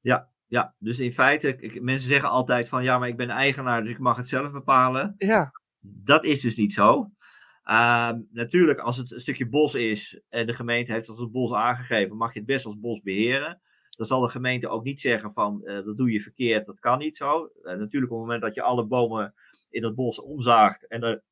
[0.00, 0.74] Ja, ja.
[0.78, 4.16] dus in feite, mensen zeggen altijd van ja, maar ik ben eigenaar, dus ik mag
[4.16, 5.14] het zelf bepalen.
[5.18, 5.50] Ja.
[5.80, 7.10] Dat is dus niet zo.
[7.62, 11.52] Ehm, natuurlijk, als het een stukje bos is en de gemeente heeft als het bos
[11.52, 13.60] aangegeven, mag je het best als bos beheren.
[13.90, 16.98] Dan zal de gemeente ook niet zeggen van uh, dat doe je verkeerd, dat kan
[16.98, 17.50] niet zo.
[17.62, 19.34] Uh, natuurlijk op het moment dat je alle bomen
[19.70, 21.22] in het bos omzaagt en er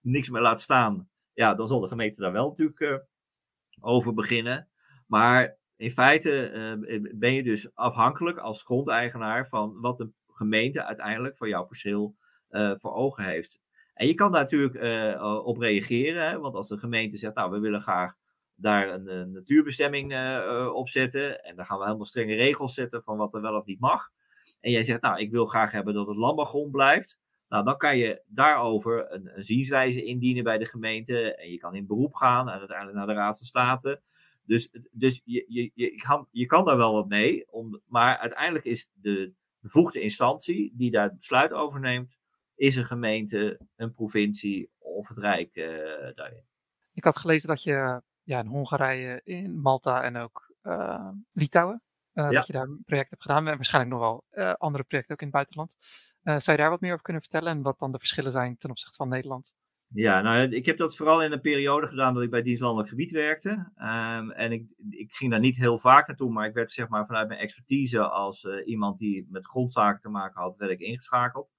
[0.00, 2.96] niks meer laat staan, ja, dan zal de gemeente daar wel natuurlijk uh,
[3.80, 4.68] over beginnen.
[5.06, 11.48] Maar in feite ben je dus afhankelijk als grondeigenaar van wat de gemeente uiteindelijk voor
[11.48, 12.16] jouw perceel
[12.50, 13.60] voor ogen heeft.
[13.94, 14.82] En je kan daar natuurlijk
[15.44, 18.14] op reageren, want als de gemeente zegt, nou, we willen graag
[18.54, 20.14] daar een, natuurbestemming
[20.72, 21.44] op zetten.
[21.44, 24.10] En dan gaan we helemaal strenge regels zetten van wat er wel of niet mag.
[24.60, 27.18] En jij zegt, nou, ik wil graag hebben dat het landbouwgrond blijft.
[27.48, 31.34] Nou, dan kan je daarover een, een zienswijze indienen bij de gemeente.
[31.34, 34.00] En je kan in beroep gaan en uiteindelijk naar de Raad van State.
[34.44, 37.52] Dus, dus je, je, je, kan, je kan daar wel wat mee.
[37.52, 42.16] Om, maar uiteindelijk is de bevoegde instantie die daar het besluit over neemt,
[42.54, 45.66] is een gemeente, een provincie of het Rijk uh,
[46.14, 46.44] daarin.
[46.92, 51.82] Ik had gelezen dat je ja, in Hongarije, in Malta en ook uh, Litouwen.
[52.14, 53.48] Uh, Dat je daar een project hebt gedaan.
[53.48, 55.76] En waarschijnlijk nog wel andere projecten ook in het buitenland.
[56.22, 57.56] zou je daar wat meer over kunnen vertellen?
[57.56, 59.54] En wat dan de verschillen zijn ten opzichte van Nederland?
[59.94, 63.10] Ja, nou, ik heb dat vooral in een periode gedaan dat ik bij dienstlandelijk gebied
[63.10, 63.50] werkte.
[63.76, 67.06] Um, en ik, ik ging daar niet heel vaak naartoe, maar ik werd zeg maar
[67.06, 71.50] vanuit mijn expertise als iemand die met grondzaken te maken had, werd ik ingeschakeld.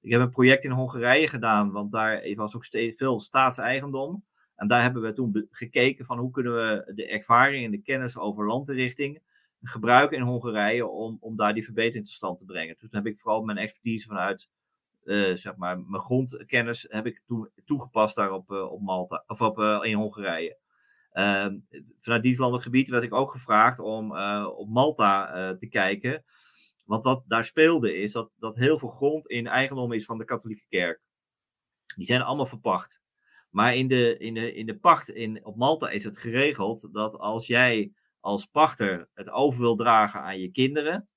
[0.00, 4.24] Ik heb een project in Hongarije gedaan, want daar was ook steeds veel staatseigendom.
[4.56, 8.18] En daar hebben we toen gekeken van hoe kunnen we de ervaring en de kennis
[8.18, 9.22] over landinrichting
[9.62, 12.76] gebruiken in Hongarije om, om daar die verbetering tot stand te brengen.
[12.80, 14.48] Dus toen heb ik vooral mijn expertise vanuit
[15.04, 19.40] uh, zeg maar, mijn grondkennis heb ik toen toegepast daar op, uh, op Malta, of
[19.40, 20.58] op, uh, in Hongarije.
[21.10, 21.58] Ehm,
[22.00, 26.24] vanuit dienstlandelijk gebied werd ik ook gevraagd om op Malta te kijken.
[26.84, 30.24] Want wat daar speelde is dat, dat heel veel grond in eigendom is van de
[30.24, 31.00] katholieke kerk.
[31.96, 33.00] Die zijn allemaal verpacht.
[33.50, 37.18] Maar in de, in de, in de pacht in, op Malta is het geregeld dat
[37.18, 41.08] als jij als pachter het over wil dragen aan je kinderen,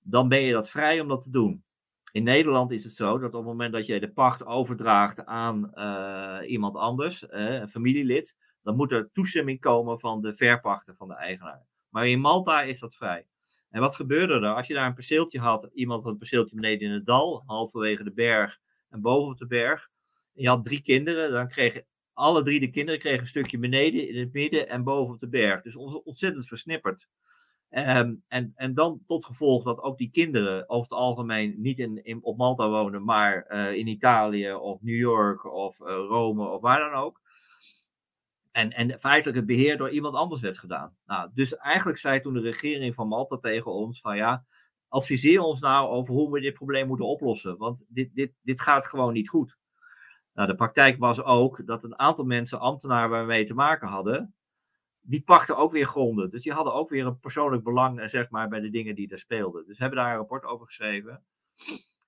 [0.00, 1.63] dan ben je dat vrij om dat te doen.
[2.14, 5.70] In Nederland is het zo dat op het moment dat je de pacht overdraagt aan
[5.74, 11.08] uh, iemand anders, uh, een familielid, dan moet er toestemming komen van de verpachter, van
[11.08, 11.66] de eigenaar.
[11.88, 13.26] Maar in Malta is dat vrij.
[13.70, 14.54] En wat gebeurde er?
[14.54, 18.04] Als je daar een perceeltje had, iemand had een perceeltje beneden in het dal, halverwege
[18.04, 19.88] de berg en boven op de berg,
[20.32, 24.18] je had drie kinderen, dan kregen alle drie de kinderen kregen een stukje beneden, in
[24.18, 25.62] het midden en boven op de berg.
[25.62, 27.08] Dus ontzettend versnipperd.
[27.76, 32.18] Um, en, en dan tot gevolg dat ook die kinderen over het algemeen niet in,
[32.22, 36.78] op Malta wonen, maar uh, in Italië of New York of uh, Rome of waar
[36.78, 37.20] dan ook.
[38.50, 40.96] En, en feitelijk het beheer door iemand anders werd gedaan.
[41.06, 44.44] Nou, dus eigenlijk zei toen de regering van Malta tegen ons van ja,
[44.88, 47.56] adviseer ons nou over hoe we dit probleem moeten oplossen.
[47.56, 49.56] Want dit, dit, dit gaat gewoon niet goed.
[50.32, 54.34] Nou, de praktijk was ook dat een aantal mensen, ambtenaren waar mee te maken hadden,
[55.06, 56.30] die pachten ook weer gronden.
[56.30, 59.10] Dus die hadden ook weer een persoonlijk belang eh, zeg maar, bij de dingen die
[59.10, 59.66] er speelden.
[59.66, 61.24] Dus we hebben daar een rapport over geschreven.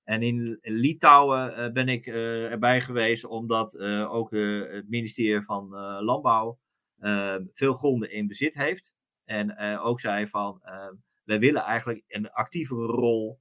[0.04, 3.78] En in Litouwen uh, ben ik uh, erbij geweest, omdat
[4.08, 5.68] ook het ministerie van
[6.00, 6.58] Landbouw
[7.52, 8.94] veel gronden in bezit heeft.
[9.24, 10.60] En ook zei van,
[11.24, 13.40] wij willen eigenlijk een actievere rol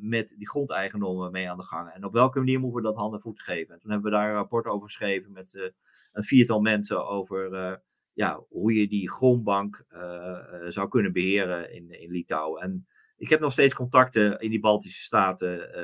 [0.00, 1.90] met die grondeigendommen mee aan de gang.
[1.90, 3.74] En op welke manier moeten we dat handen voet geven?
[3.74, 5.72] En toen hebben we daar een rapport over geschreven met
[6.12, 7.80] een viertal mensen over
[8.16, 12.62] ja, hoe je die grondbank uh, zou kunnen beheren in, in Litouwen.
[12.62, 15.74] En ik heb nog steeds contacten in die Baltische Staten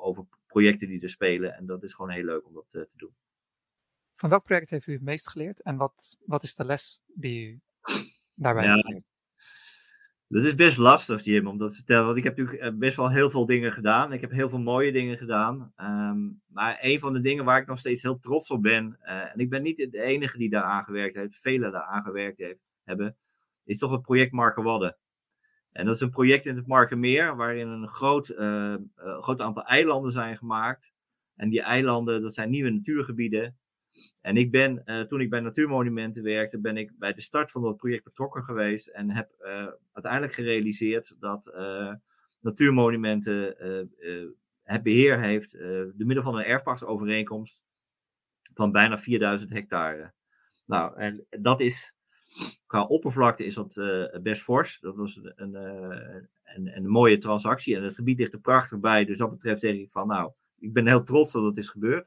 [0.00, 1.54] over projecten die er spelen.
[1.54, 3.14] En dat is gewoon heel leuk om dat te doen.
[4.14, 5.62] Van welk project heeft u het meest geleerd?
[5.62, 7.60] En wat, wat is de les die u
[8.34, 9.02] daarbij ja?
[10.28, 12.04] Dat is best lastig, Jim, om dat te vertellen.
[12.04, 14.12] Want ik heb natuurlijk eh, best wel heel veel dingen gedaan.
[14.12, 15.72] Ik heb heel veel mooie dingen gedaan.
[15.76, 18.98] Um, maar een van de dingen waar ik nog steeds heel trots op ben.
[19.02, 21.40] Uh, en ik ben niet de enige die daar aan gewerkt heeft.
[21.40, 23.16] Velen daar aan gewerkt heeft, hebben.
[23.64, 24.96] Is toch het project Markenwadden.
[25.72, 27.36] En dat is een project in het Markenmeer.
[27.36, 30.92] Waarin een groot, uh, groot aantal eilanden zijn gemaakt.
[31.36, 33.58] En die eilanden, dat zijn nieuwe natuurgebieden.
[34.20, 37.62] En ik ben, uh, toen ik bij Natuurmonumenten werkte, ben ik bij de start van
[37.62, 41.94] dat project betrokken geweest en heb uh, uiteindelijk gerealiseerd dat uh,
[42.40, 43.56] Natuurmonumenten
[44.62, 47.62] het beheer heeft, door middel van een erfpachtsovereenkomst,
[48.54, 50.12] van bijna 4000 hectare.
[50.66, 51.94] Nou, en dat is,
[52.66, 53.80] Qua oppervlakte is dat
[54.22, 54.80] best fors.
[54.80, 55.54] Dat was een, een,
[56.44, 57.76] een, een, mooie transactie.
[57.76, 59.04] En het gebied ligt er prachtig bij.
[59.04, 62.06] Dus dat betreft zeg ik van nou, ik ben heel trots dat het is gebeurd.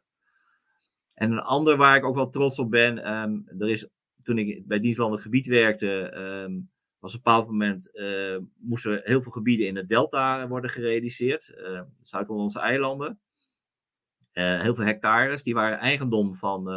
[1.22, 3.90] En een ander waar ik ook wel trots op ben, um, er is,
[4.24, 9.22] toen ik bij Dienstland gebied werkte, um, was op een bepaald moment, uh, moesten heel
[9.22, 13.20] veel gebieden in het delta worden gerealiseerd, uh, Zuid-Hollandse eilanden.
[14.34, 16.68] Uh, heel veel hectares, die waren eigendom van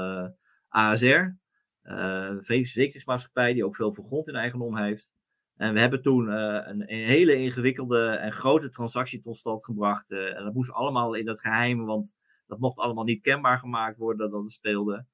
[0.69, 1.37] ASR,
[1.83, 5.13] een verzekeringsmaatschappij die ook veel veel grond in eigendom heeft.
[5.57, 10.11] En we hebben toen een, een, hele ingewikkelde en grote transactie tot stand gebracht.
[10.11, 14.31] en dat moest allemaal in het geheim, want dat mocht allemaal niet kenbaar gemaakt worden
[14.31, 15.07] dat het speelde.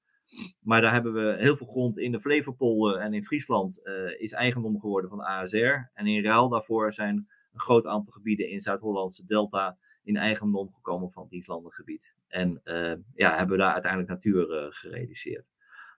[0.60, 4.32] Maar daar hebben we heel veel grond in de Flevopolder en in Friesland uh, is
[4.32, 5.90] eigendom geworden van ASR.
[5.94, 7.16] En in ruil daarvoor zijn
[7.52, 12.14] een groot aantal gebieden in Zuid-Hollandse Delta in eigendom gekomen van het gebied.
[12.28, 15.46] En uh, ja, hebben we daar uiteindelijk natuur gerealiseerd.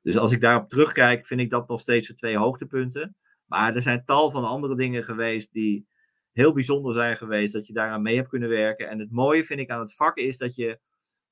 [0.02, 3.16] Dus als ik daarop terugkijk, vind ik dat nog steeds de twee hoogtepunten.
[3.46, 5.86] Maar er zijn tal van andere dingen geweest die
[6.32, 8.88] heel bijzonder zijn geweest, dat je daaraan mee hebt kunnen werken.
[8.88, 10.78] En het mooie vind ik aan het vak is dat je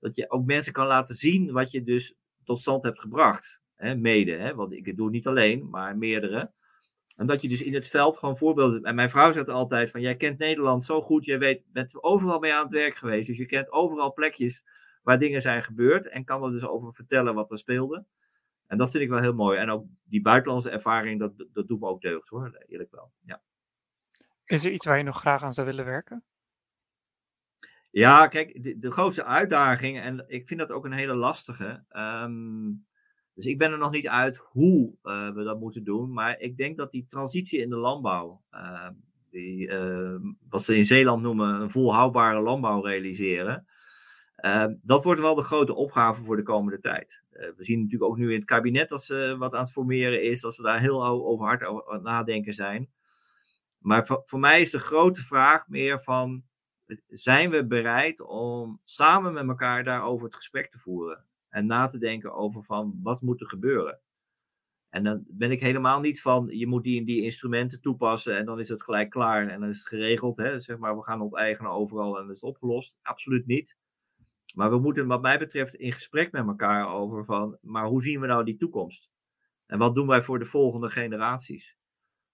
[0.00, 3.60] dat je ook mensen kan laten zien wat je dus tot stand hebt gebracht.
[3.74, 6.52] Hè, mede, hè, want ik doe het niet alleen, maar meerdere.
[7.16, 8.82] En dat je dus in het veld gewoon voorbeelden.
[8.82, 12.38] En mijn vrouw zegt altijd: van jij kent Nederland zo goed, jij weet, bent overal
[12.38, 13.28] mee aan het werk geweest.
[13.28, 14.64] Dus je kent overal plekjes
[15.02, 16.08] waar dingen zijn gebeurd.
[16.08, 18.04] En kan er dus over vertellen wat er speelde.
[18.66, 19.58] En dat vind ik wel heel mooi.
[19.58, 23.12] En ook die buitenlandse ervaring, dat, dat doet me ook deugd hoor, eerlijk wel.
[23.24, 23.42] Ja.
[24.44, 26.24] Is er iets waar je nog graag aan zou willen werken?
[27.90, 31.84] Ja, kijk, de, de, grootste uitdaging, en ik vind dat ook een hele lastige.
[31.92, 32.86] Um,
[33.34, 36.12] dus ik ben er nog niet uit hoe uh, we dat moeten doen.
[36.12, 38.88] Maar ik denk dat die transitie in de landbouw, uh,
[39.30, 40.16] die, uh,
[40.48, 43.66] wat ze in Zeeland noemen een volhoudbare landbouw realiseren.
[44.36, 47.22] Ehm, dat wordt wel de grote opgave voor de komende tijd.
[47.30, 50.22] Eh, we zien natuurlijk ook nu in het kabinet dat ze wat aan het formeren
[50.22, 52.90] is, dat ze daar heel over hard over nadenken zijn.
[53.78, 56.42] Maar voor mij is de grote vraag meer van
[57.08, 61.24] zijn we bereid om samen met elkaar daarover het gesprek te voeren.
[61.48, 64.00] En na te denken over van wat moet er gebeuren.
[64.88, 68.44] En dan ben ik helemaal niet van je moet die en die instrumenten toepassen en
[68.44, 70.36] dan is het gelijk klaar en dan is het geregeld.
[70.36, 70.60] Hè?
[70.60, 72.98] Zeg maar, we gaan onteigenen overal en het is opgelost.
[73.02, 73.76] Absoluut niet.
[74.54, 78.20] Maar we moeten wat mij betreft in gesprek met elkaar over van, maar hoe zien
[78.20, 79.10] we nou die toekomst?
[79.66, 81.76] En wat doen wij voor de volgende generaties?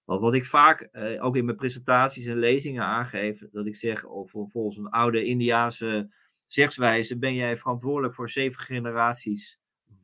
[0.06, 4.04] Want wat ik vaak eh, ook in mijn presentaties en lezingen aangeef, dat ik zeg,
[4.04, 6.10] of volgens een oude Indiaanse
[6.44, 9.58] zegswijze, ben jij verantwoordelijk voor zeven generaties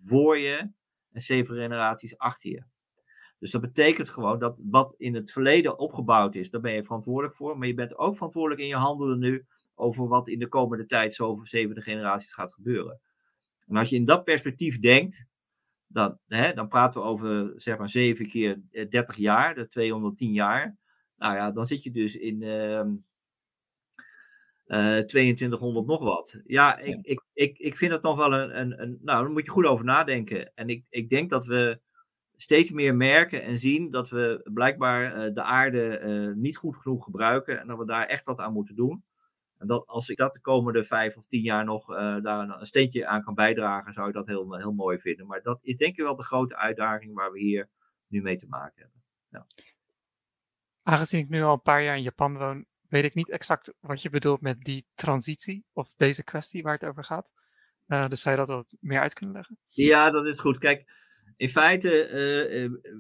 [0.05, 0.71] voor je
[1.13, 2.63] en zeven generaties achter je.
[3.39, 7.35] Dus dat betekent gewoon dat wat in het verleden opgebouwd is, daar ben je verantwoordelijk
[7.35, 7.59] voor.
[7.59, 11.15] Maar je bent ook verantwoordelijk in je handelen nu over wat in de komende tijd
[11.15, 13.01] zo over zevende generaties gaat gebeuren.
[13.67, 15.27] En als je in dat perspectief denkt,
[15.93, 20.33] dan, hè, dan praten we over zeg maar 7 keer 30 eh, jaar, de 210
[20.33, 20.77] jaar.
[21.17, 22.83] Nou ja, dan zit je dus in uh,
[24.67, 26.41] uh, 2200 nog wat.
[26.47, 28.99] Ja, ik, Ik, ik, ik vind het nog wel een, een, een.
[29.03, 30.53] Nou, daar moet je goed over nadenken.
[30.55, 31.81] En ik, ik denk dat we
[32.37, 37.61] steeds meer merken en zien dat we blijkbaar uh, de aarde niet goed genoeg gebruiken
[37.61, 39.05] en dat we daar echt wat aan moeten doen.
[39.63, 42.67] En dat, als ik dat de komende vijf of tien jaar nog uh, daar een
[42.67, 45.27] steentje aan kan bijdragen, zou ik dat heel, heel mooi vinden.
[45.27, 47.69] Maar dat is denk ik wel de grote uitdaging waar we hier
[48.07, 49.03] nu mee te maken hebben.
[49.29, 49.47] Ja.
[50.83, 54.03] Aangezien ik nu al een paar jaar in Japan woon, weet ik niet exact wat
[54.03, 57.31] je bedoelt met die transitie of deze kwestie waar het over gaat.
[57.89, 59.59] Uh, dus zou je dat wat meer uit kunnen leggen?
[59.67, 60.59] Ja, dat is goed.
[60.59, 60.91] Kijk,
[61.37, 62.93] in feite uh,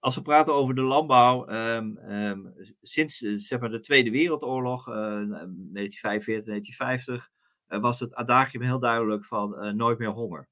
[0.00, 4.88] als we praten over de landbouw, um, um, sinds eh, zeg maar, de Tweede Wereldoorlog,
[4.88, 7.30] uh, 1945, 1950,
[7.68, 10.48] uh, was het adagium heel duidelijk van nooit meer honger.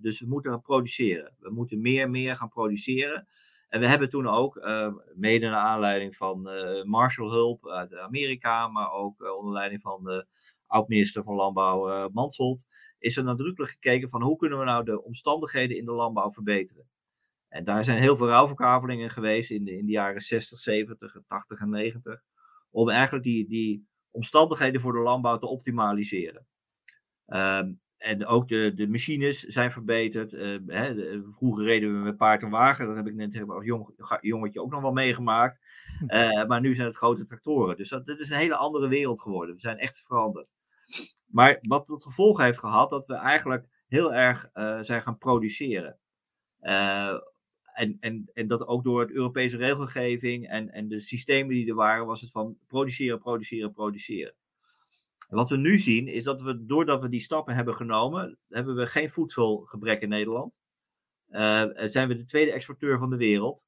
[0.00, 1.34] dus we moeten produceren.
[1.38, 3.28] We moeten meer en meer gaan produceren.
[3.68, 4.66] En we hebben toen ook,
[5.14, 6.48] mede naar aanleiding van
[6.84, 10.26] Marshallhulp uit Amerika, maar ook onder leiding van de
[10.66, 12.64] oud-minister van Landbouw Mansholt,
[12.98, 16.88] is er nadrukkelijk gekeken van hoe kunnen we nou de omstandigheden in de landbouw verbeteren.
[17.54, 21.60] En daar zijn heel veel ruilverkavelingen geweest in de, in de jaren 60, 70, 80
[21.60, 22.22] en 90.
[22.70, 26.46] Om eigenlijk die, die omstandigheden voor de landbouw te optimaliseren.
[27.26, 30.32] Um, en ook de, de machines zijn verbeterd.
[30.32, 32.86] Uh, hè, de, vroeger reden we met paard en wagen.
[32.86, 33.88] Dat heb ik net als jong,
[34.20, 35.60] jongetje ook nog wel meegemaakt.
[36.06, 37.76] Uh, maar nu zijn het grote tractoren.
[37.76, 39.54] Dus dat, dat is een hele andere wereld geworden.
[39.54, 40.48] We zijn echt veranderd.
[41.26, 45.98] Maar wat tot gevolg heeft gehad dat we eigenlijk heel erg uh, zijn gaan produceren.
[47.74, 51.74] En, en, en dat ook door het Europese regelgeving en, en de systemen die er
[51.74, 54.34] waren, was het van produceren, produceren, produceren.
[55.28, 58.76] En wat we nu zien is dat we, doordat we die stappen hebben genomen, hebben
[58.76, 60.58] we geen voedselgebrek in Nederland.
[61.30, 63.64] Uh, zijn we de tweede exporteur van de wereld.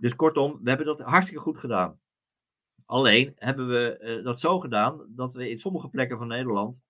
[0.00, 2.00] dus kortom, we hebben dat hartstikke goed gedaan.
[2.84, 6.82] Alleen hebben we dat zo gedaan dat we in sommige plekken van Nederland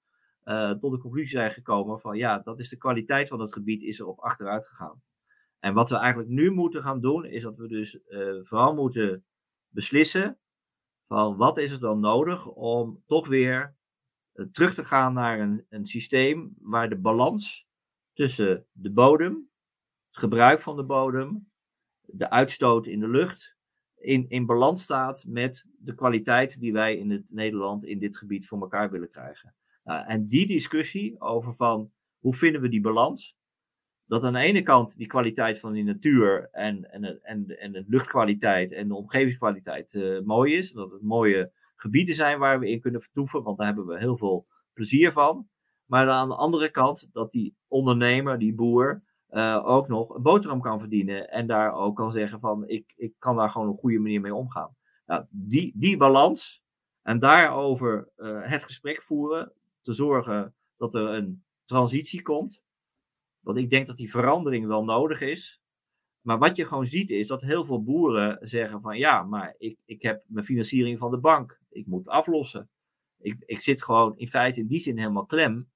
[0.80, 3.98] tot de conclusie zijn gekomen van ja, dat is de kwaliteit van het gebied is
[3.98, 5.02] er op achteruit gegaan.
[5.64, 7.98] En wat we eigenlijk nu moeten gaan doen, is dat we dus
[8.42, 9.24] vooral moeten
[9.68, 10.38] beslissen
[11.06, 13.76] van wat is er dan nodig om toch weer
[14.32, 17.66] eh, terug te gaan naar een, een systeem waar de balans
[18.12, 19.50] tussen de bodem,
[20.08, 21.50] het gebruik van de bodem,
[22.00, 23.56] de uitstoot in de lucht,
[23.94, 28.46] in, in balans staat met de kwaliteit die wij in het Nederland in dit gebied
[28.46, 29.54] voor elkaar willen krijgen.
[29.84, 33.36] Nou, en die discussie over van hoe vinden we die balans,
[34.14, 37.84] dat aan de ene kant die kwaliteit van die natuur en, en, en, en de
[37.86, 40.72] luchtkwaliteit en de omgevingskwaliteit uh, mooi is.
[40.72, 44.16] Dat het mooie gebieden zijn waar we in kunnen vertoeven, want daar hebben we heel
[44.16, 45.48] veel plezier van.
[45.84, 50.60] Maar aan de andere kant dat die ondernemer, die boer, uh, ook nog een boterham
[50.60, 51.30] kan verdienen.
[51.30, 54.34] En daar ook kan zeggen van ik, ik kan daar gewoon een goede manier mee
[54.34, 54.76] omgaan.
[55.06, 56.62] Nou, die, die balans
[57.02, 59.52] en daarover uh, het gesprek voeren,
[59.82, 62.62] te zorgen dat er een transitie komt
[63.45, 65.62] want ik denk dat die verandering wel nodig is.
[66.20, 69.78] Maar wat je gewoon ziet is dat heel veel boeren zeggen van ja, maar ik,
[69.84, 71.61] ik heb mijn financiering van de bank.
[71.70, 72.68] Ik moet aflossen.
[73.18, 75.70] Ik, ik zit gewoon in feite in die zin helemaal klem.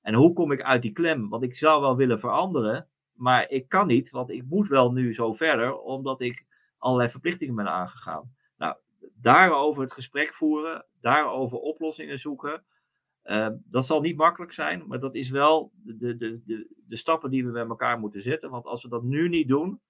[0.00, 1.28] En hoe kom ik uit die klem?
[1.28, 5.14] Want ik zou wel willen veranderen, maar ik kan niet, want ik moet wel nu
[5.14, 6.46] zo verder, omdat ik
[6.78, 8.34] allerlei verplichtingen ben aangegaan.
[8.56, 8.76] Nou,
[9.14, 12.64] daarover het gesprek voeren, daarover oplossingen zoeken.
[13.24, 17.30] Uh, dat zal niet makkelijk zijn, maar dat is wel de, de, de, de stappen
[17.30, 18.50] die we met elkaar moeten zetten.
[18.50, 19.80] Want als we dat nu niet doen,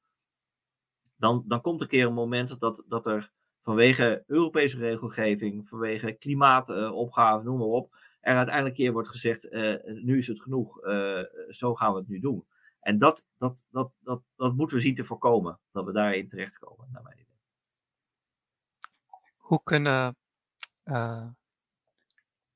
[1.16, 3.32] dan, dan komt er een keer een moment dat, dat er
[3.62, 10.18] vanwege Europese regelgeving, vanwege klimaatopgaven, noem maar op, er uiteindelijk keer wordt gezegd, uh, nu
[10.18, 12.44] is het genoeg, uh, zo gaan we het nu doen.
[12.80, 16.88] En dat, dat, dat, dat, dat moeten we zien te voorkomen, dat we daarin terechtkomen,
[16.92, 17.38] naar mijn idee.
[19.36, 20.16] Hoe kunnen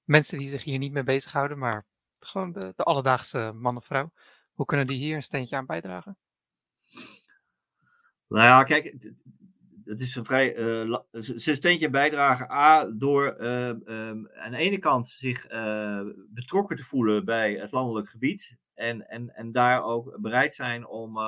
[0.08, 1.86] mensen die zich hier niet mee bezighouden, maar
[2.18, 4.12] gewoon de, alledaagse man of vrouw,
[4.52, 6.16] hoe kunnen die hier een steentje aan bijdragen?
[8.28, 8.96] Nou ja, kijk,
[9.84, 10.56] het is een vrij.
[10.56, 12.50] Uh, ze steentje bijdragen.
[12.50, 17.72] A, door uh, um, aan de ene kant zich uh, betrokken te voelen bij het
[17.72, 18.56] landelijk gebied.
[18.74, 21.18] En, en, en daar ook bereid zijn om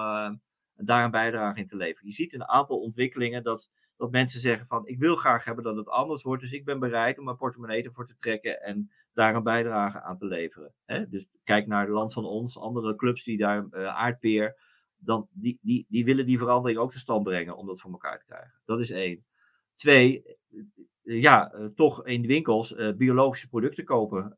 [0.84, 2.08] daar een bijdrage in te leveren.
[2.08, 3.70] Je ziet een aantal ontwikkelingen dat
[4.00, 6.78] dat mensen zeggen van ik wil graag hebben dat het anders wordt, dus ik ben
[6.78, 10.72] bereid om mijn portemonnee ervoor te trekken en daar een bijdrage aan te leveren.
[10.84, 11.08] Hè?
[11.08, 14.56] Dus kijk naar het land van ons, andere clubs die daar uh, aardpeer,
[14.96, 18.18] dan, die, die, die willen die verandering ook tot stand brengen om dat voor elkaar
[18.18, 18.60] te krijgen.
[18.64, 19.24] Dat is één.
[19.74, 20.38] Twee,
[21.02, 24.36] uh, ja, uh, toch in de winkels biologische producten kopen.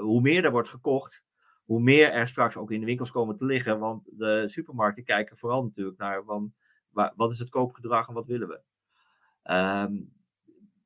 [0.00, 1.24] hoe meer er wordt gekocht,
[1.66, 3.78] hoe meer er straks ook in de winkels komen te liggen.
[3.78, 6.52] Want de supermarkten kijken vooral natuurlijk naar van,
[7.16, 8.60] wat is het koopgedrag en wat willen we.
[9.54, 10.14] Um,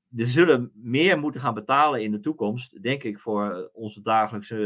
[0.08, 4.56] we zullen meer moeten gaan betalen in de toekomst, denk ik, voor onze dagelijkse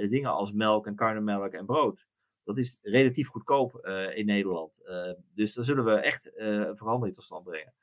[0.00, 2.06] uh, dingen als melk en karnemelk en brood.
[2.44, 4.80] Dat is relatief goedkoop uh, in Nederland.
[4.84, 7.74] Uh, dus daar zullen we echt een verandering tot stand brengen,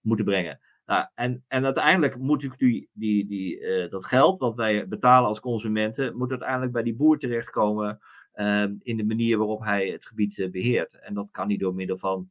[0.00, 0.60] moeten brengen.
[0.88, 5.40] Nou, en, en uiteindelijk moet natuurlijk die, die, die, dat geld wat wij betalen als
[5.40, 7.98] consumenten, moet uiteindelijk bij die boer terechtkomen
[8.32, 10.98] ehm, in de manier waarop hij het gebied beheert.
[11.00, 12.30] En dat kan niet door middel van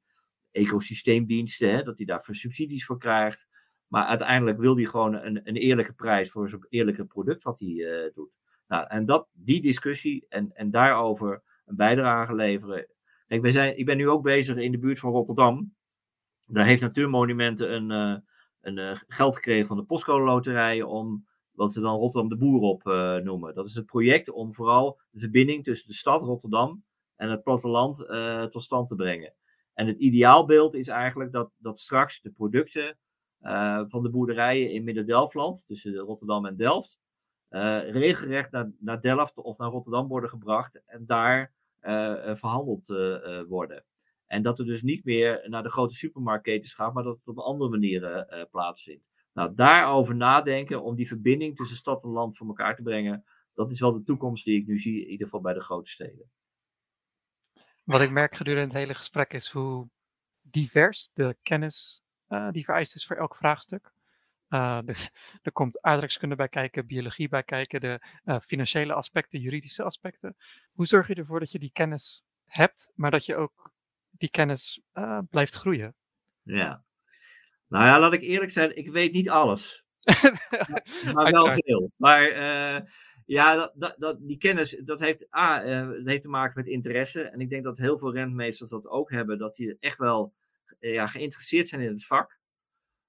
[0.52, 3.48] ecosysteemdiensten, hè, dat hij daarvoor subsidies voor krijgt.
[3.88, 7.70] Maar uiteindelijk wil hij gewoon een, een eerlijke prijs voor zo'n eerlijke product wat hij
[7.70, 8.32] uh, doet.
[8.68, 12.88] Nou, en dat, die discussie en, en daarover een bijdrage leveren.
[13.28, 15.76] Kijk, wij zijn, ik ben nu ook bezig in de buurt van Rotterdam.
[16.46, 18.24] Daar heeft Natuurmonumenten een,
[18.62, 22.62] een uh, geld gekregen van de postcode loterij om wat ze dan Rotterdam de Boer
[22.62, 22.84] op
[23.24, 23.54] noemen.
[23.54, 26.84] Dat is het project om vooral de verbinding tussen de stad Rotterdam
[27.16, 27.98] en het platteland
[28.52, 29.34] tot stand te brengen.
[29.74, 32.98] En het ideaalbeeld is eigenlijk dat, dat straks de producten
[33.88, 37.00] van de boerderijen in Midden-Delfland, tussen Rotterdam en Delft,
[37.90, 41.54] regelrecht naar, naar Delft of naar Rotterdam worden gebracht en daar
[42.36, 42.88] verhandeld
[43.48, 43.84] worden.
[44.28, 47.40] En dat er dus niet meer naar de grote supermarktketens gaat, maar dat het op
[47.40, 49.06] andere manieren plaatsvindt.
[49.34, 53.72] Nou, daarover nadenken om die verbinding tussen stad en land voor elkaar te brengen, dat
[53.72, 56.32] is wel de toekomst die ik nu zie, in ieder geval bij de grote steden.
[57.84, 59.90] Wat ik merk gedurende het hele gesprek is hoe
[60.42, 63.92] divers de kennis uh, die vereist is voor elk vraagstuk.
[64.50, 65.10] Uh, de,
[65.42, 70.36] er komt aardrijkskunde bij kijken, biologie bij kijken, de uh, financiële aspecten, juridische aspecten.
[70.72, 73.72] Hoe zorg je ervoor dat je die kennis hebt, maar dat je ook
[74.18, 74.82] die kennis
[75.30, 75.96] blijft groeien?
[76.44, 76.84] Ja.
[77.68, 79.86] Nou ja, laat ik eerlijk zijn, ik weet niet alles.
[80.04, 81.92] maar, maar wel veel.
[81.96, 82.32] Maar
[83.28, 86.68] ja, dat, dat, dat, die kennis, dat heeft, A, uh, dat heeft te maken met
[86.68, 87.22] interesse.
[87.22, 89.38] En ik denk dat heel veel rentmeesters dat ook hebben.
[89.38, 90.34] Dat die echt wel
[90.80, 92.40] ja, geïnteresseerd zijn in het vak.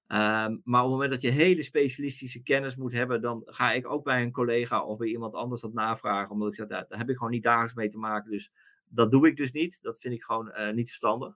[0.07, 3.87] Ehm, maar op het moment dat je hele specialistische kennis moet hebben, dan ga ik
[3.87, 6.31] ook bij een collega of bij iemand anders dat navragen.
[6.31, 8.31] Omdat ik zeg, daar heb ik gewoon niet dagelijks mee te maken.
[8.31, 8.51] Dus
[8.89, 9.79] dat doe ik dus niet.
[9.81, 11.35] Dat vind ik gewoon niet verstandig.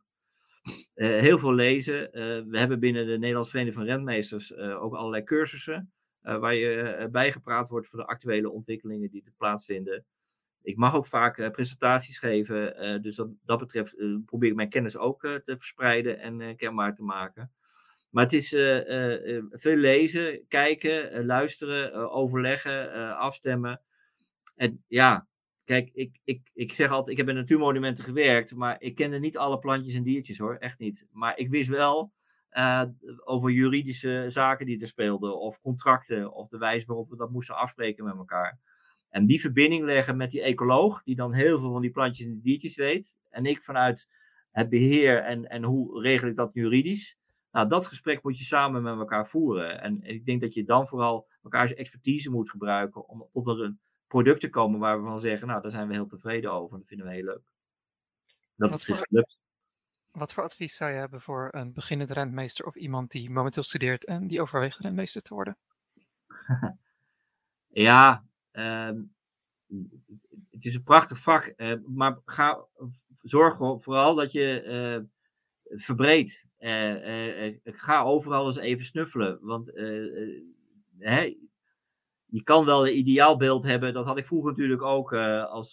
[0.94, 2.10] heel veel lezen.
[2.50, 5.92] we hebben binnen de Nederlandse Vereniging van Rentmeesters ook allerlei cursussen.
[6.22, 10.06] waar je bijgepraat wordt voor de actuele ontwikkelingen die er plaatsvinden
[10.64, 13.02] ik mag ook vaak presentaties geven.
[13.02, 13.96] Dus dat, dat betreft
[14.26, 17.52] probeer ik mijn kennis ook te verspreiden en kenbaar te maken.
[18.10, 18.50] Maar het is
[19.50, 23.82] veel lezen, kijken, luisteren, overleggen, afstemmen.
[24.56, 25.28] En ja,
[25.66, 29.38] kijk, ik, ik, ik zeg altijd, ik heb in natuurmonumenten gewerkt, maar ik kende niet
[29.38, 31.08] alle plantjes en diertjes hoor, echt niet.
[31.12, 32.12] Maar ik wist wel
[33.24, 37.56] over juridische zaken die er speelden, of contracten, of de wijze waarop we dat moesten
[37.56, 38.60] afspreken met elkaar.
[39.10, 42.40] En die verbinding leggen met die ecoloog, die dan heel veel van die plantjes en
[42.42, 43.16] diertjes weet.
[43.30, 44.08] En ik vanuit
[44.52, 47.18] het beheer en, en hoe regel ik dat juridisch.
[47.52, 49.82] Nou, dat gesprek moet je samen met elkaar voeren.
[49.82, 53.80] En ik denk dat je dan vooral elkaars expertise moet gebruiken om tot een
[54.14, 56.78] product te komen waar we van zeggen, nou, daar zijn we heel tevreden over.
[56.78, 57.42] Dat vinden we heel leuk.
[58.56, 59.38] Dat wat is gelukt.
[60.12, 64.06] Wat voor advies zou je hebben voor een beginnend rentmeester of iemand die momenteel studeert
[64.06, 65.58] en die overweegt rentmeester te worden?
[67.88, 69.02] ja, Ehm,
[70.50, 72.66] het is een prachtig vak, eh, maar ga,
[73.22, 76.46] zorg vooral dat je uh, verbreedt.
[76.60, 79.38] Uh, ga overal eens even snuffelen.
[79.42, 79.72] Want
[81.00, 81.38] hè,
[82.34, 83.94] je kan wel een ideaalbeeld hebben.
[83.94, 85.14] Dat had ik vroeger natuurlijk ook.
[85.14, 85.72] als,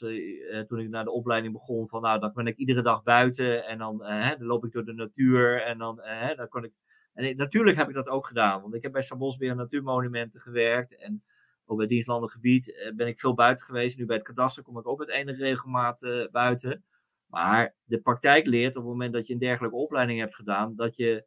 [0.69, 1.89] toen ik naar de opleiding begon.
[1.89, 3.67] Van nou, dan ben ik iedere dag buiten.
[3.67, 5.63] En dan, dan loop ik door de natuur.
[5.63, 6.01] En dan,
[6.37, 6.73] dan kon ik.
[7.15, 8.63] En natuurlijk heb ik dat ook gedaan.
[8.63, 10.97] Want ik heb bij Sabosbeer Natuurmonumenten gewerkt.
[10.97, 11.23] En
[11.71, 13.99] ook bij dienstlandig gebied eh, ben ik veel buiten geweest.
[13.99, 16.85] Nu bij het kadaster kom ik ook met enige regelmaat eh, buiten.
[17.27, 20.97] Maar de praktijk leert op het moment dat je een dergelijke opleiding hebt gedaan, dat
[20.97, 21.25] je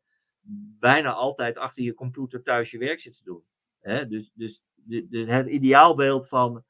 [0.79, 3.43] bijna altijd achter je computer thuis je werk zit te doen.
[4.09, 4.61] Dus, dus
[5.11, 6.63] het ideaalbeeld van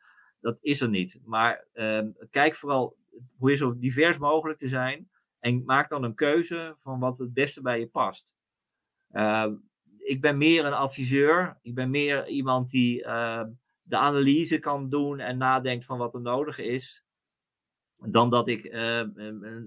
[0.44, 1.20] dat is er niet.
[1.26, 2.98] Maar ehm, kijk vooral,
[3.38, 5.10] hoe zo divers mogelijk te zijn.
[5.40, 8.28] En maak dan een keuze van wat het beste bij je past.
[9.12, 9.54] Ehm,
[9.98, 11.58] ik ben meer een adviseur.
[11.62, 13.50] Ik ben meer iemand die ehm,
[13.82, 17.04] de analyse kan doen en nadenkt van wat er nodig is.
[18.06, 18.72] Dan dat ik,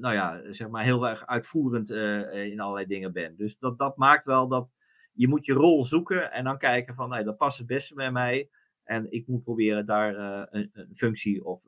[0.01, 3.37] nou ja, zeg maar heel erg uitvoerend uh, in allerlei dingen ben.
[3.37, 4.73] Dus dat, dat maakt wel dat
[5.17, 8.11] je moet je rol zoeken en dan kijken van, nou, dat past het beste bij
[8.11, 8.51] mij.
[8.85, 11.63] En ik moet proberen daar een, een, functie of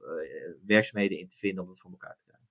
[0.67, 2.47] werkzaamheden in te vinden om het voor elkaar te krijgen.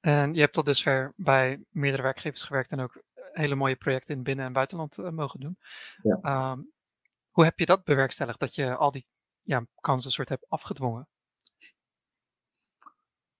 [0.00, 4.22] En je hebt tot dusver bij meerdere werkgevers gewerkt en ook hele mooie projecten in
[4.22, 5.58] binnen- en buitenland mogen doen.
[6.02, 6.50] Ja.
[6.52, 6.72] Um,
[7.30, 9.06] hoe heb je dat bewerkstelligd, dat je al die
[9.42, 11.08] ja, kansen soort hebt afgedwongen?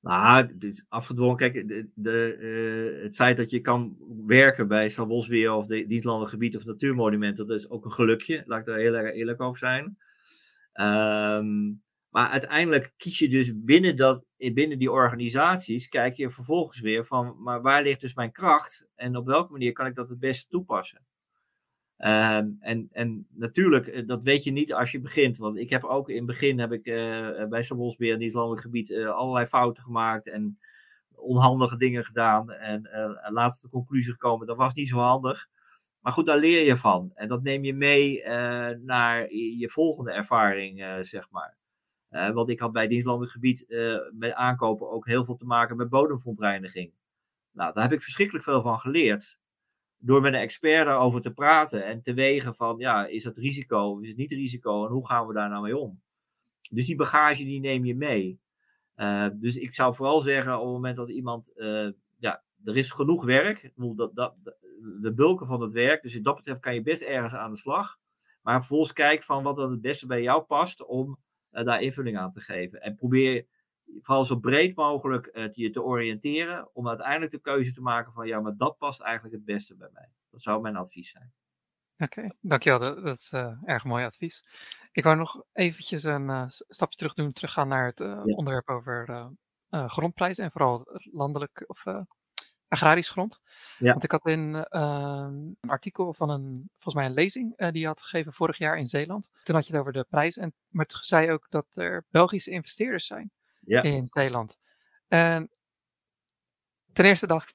[0.05, 1.37] Nou, het is afgedwongen.
[1.37, 3.97] Kijk, de, de, uh, het feit dat je kan
[4.27, 8.43] werken bij Stadbosbeheer of de dienstlandig gebied of natuurmonument, dat is ook een gelukje.
[8.47, 9.99] Laat ik daar heel erg eerlijk over zijn.
[10.75, 17.07] Um, maar uiteindelijk kies je dus binnen, dat, binnen die organisaties, kijk je vervolgens weer
[17.07, 20.19] van, maar waar ligt dus mijn kracht en op welke manier kan ik dat het
[20.19, 21.05] beste toepassen?
[21.97, 25.37] Ehm, en, en natuurlijk, eh, dat weet je niet als je begint.
[25.37, 28.91] Want ik heb ook in het begin heb ik, uh, bij Sabosbeer in het gebied
[28.91, 30.59] uh, allerlei fouten gemaakt en
[31.15, 32.51] onhandige dingen gedaan.
[32.51, 32.89] En
[33.31, 35.49] later de conclusie gekomen, dat was niet zo handig.
[36.01, 37.11] Maar goed, daar leer je van.
[37.15, 38.23] En dat neem je mee
[38.79, 41.57] naar je volgende ervaring, zeg maar.
[42.33, 43.67] want ik had bij dienstlandelijk gebied
[44.13, 46.93] met aankopen ook heel veel te maken met bodemverontreiniging.
[47.53, 49.39] Nou, daar heb ik verschrikkelijk veel van geleerd
[50.05, 53.99] door met een expert daarover te praten en te wegen van, ja, is dat risico,
[53.99, 56.01] is het niet risico en hoe gaan we daar nou mee om?
[56.71, 58.41] Dus die bagage die neem je mee.
[58.97, 61.89] Uh, dus ik zou vooral zeggen, op het moment dat iemand, uh,
[62.19, 64.35] ja, er is genoeg werk, dat, dat,
[65.01, 67.59] de bulken van het werk, dus wat dat betreft kan je best ergens aan de
[67.59, 67.99] slag.
[68.43, 71.19] Maar vervolgens kijk van wat dan het beste bij jou past om
[71.53, 72.81] uh, daar invulling aan te geven.
[72.83, 73.47] En probeer
[74.01, 76.69] vooral zo breed mogelijk uh, je te oriënteren.
[76.73, 79.89] Om uiteindelijk de keuze te maken van ja, maar dat past eigenlijk het beste bij
[79.93, 80.09] mij.
[80.31, 81.33] Dat zou mijn advies zijn.
[81.99, 82.79] Oké, dankjewel.
[82.79, 84.45] Dat, dat is uh, erg mooi advies.
[84.93, 88.23] Ik wou nog eventjes een uh, stapje terug doen, teruggaan naar het ja.
[88.23, 89.31] onderwerp over
[89.71, 91.85] grondprijzen en vooral het landelijk of
[92.69, 93.41] agrarisch grond.
[93.79, 93.91] Ja.
[93.91, 98.03] Want ik had in een artikel van een, volgens mij een lezing, die je had
[98.03, 99.31] gegeven vorig jaar in Zeeland.
[99.43, 102.51] Toen had je het over de prijs en maar het zei ook dat er Belgische
[102.51, 103.31] investeerders zijn
[103.67, 103.83] ja.
[103.83, 104.59] in Zeeland.
[105.09, 105.51] En
[106.93, 107.55] ten eerste dacht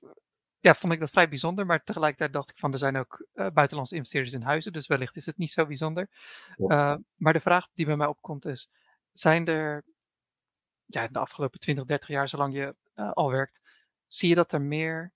[0.60, 3.48] ja, vond ik dat vrij bijzonder, maar tegelijkertijd dacht ik van er zijn ook uh,
[3.50, 6.10] buitenlandse investeerders in huizen, dus wellicht is het niet zo bijzonder.
[6.58, 8.70] Uh, maar de vraag die bij mij opkomt is,
[9.12, 9.86] zijn er
[10.86, 13.62] ja, de afgelopen 20, 30 jaar, zolang je uh, al werkt,
[14.08, 15.14] zie je dat er meer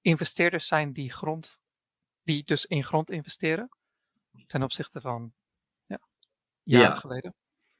[0.00, 1.60] investeerders zijn die grond,
[2.22, 3.68] die dus in grond investeren,
[4.46, 5.32] ten opzichte van
[5.86, 6.00] ja,
[6.62, 6.94] jaren Ja.
[6.94, 7.34] geleden.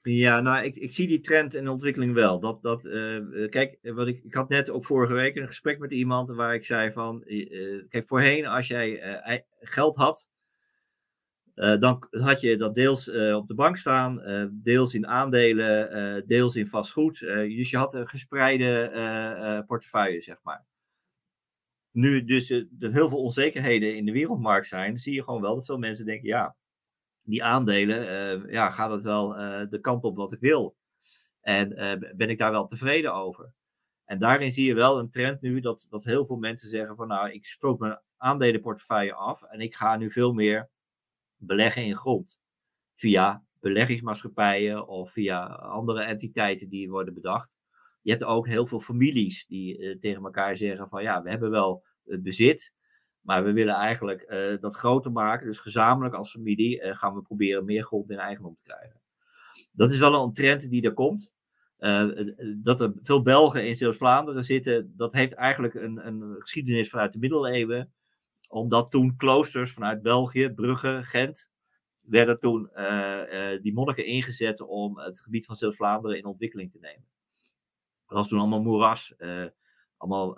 [0.05, 2.41] Ja, nou, ik, ik zie die trend en ontwikkeling wel.
[2.41, 5.47] Dat, dat, eh, eh, kijk, eh, wat ik, ik had net ook vorige week een
[5.47, 7.25] gesprek met iemand waar ik zei van,
[7.89, 10.29] kijk, voorheen als jij geld had,
[11.55, 14.23] dan had je dat deels op de bank staan,
[14.63, 17.19] deels in aandelen, deels in vastgoed.
[17.19, 20.65] Dus je had een gespreide portefeuille, zeg maar.
[21.91, 25.65] Nu dus er heel veel onzekerheden in de wereldmarkt zijn, zie je gewoon wel dat
[25.65, 26.57] veel mensen denken, ja,
[27.23, 30.77] die aandelen, eh, ja, gaat het wel eh, de kant op wat ik wil?
[31.41, 33.53] En eh, ben ik daar wel tevreden over?
[34.05, 37.09] En daarin zie je wel een trend nu dat, dat heel veel mensen zeggen van
[37.09, 40.71] nou, ik strook mijn aandelenportefeuille af en ik ga nu veel meer
[41.37, 42.41] beleggen in grond.
[42.95, 47.57] Via beleggingsmaatschappijen of via andere entiteiten die worden bedacht.
[48.03, 51.85] Je hebt ook heel veel families die tegen elkaar zeggen van ja, we hebben wel
[52.05, 52.73] het bezit,
[53.23, 55.47] maar we willen eigenlijk eh, dat groter maken.
[55.47, 59.01] Dus gezamenlijk als familie eh, gaan we proberen meer grond in eigendom te krijgen.
[59.73, 61.35] Dat is wel een trend die er komt.
[61.77, 62.09] Eh,
[62.57, 67.19] dat er veel Belgen in Zeeuws-Vlaanderen zitten, dat heeft eigenlijk een, een geschiedenis vanuit de
[67.19, 67.93] middeleeuwen.
[68.49, 71.51] Omdat toen kloosters vanuit België, Brugge, Gent,
[72.01, 72.71] werden toen
[73.63, 77.07] die monniken ingezet om het gebied van Zeeuws-Vlaanderen in ontwikkeling te nemen.
[78.07, 79.15] Dat was toen allemaal moeras,
[79.97, 80.35] allemaal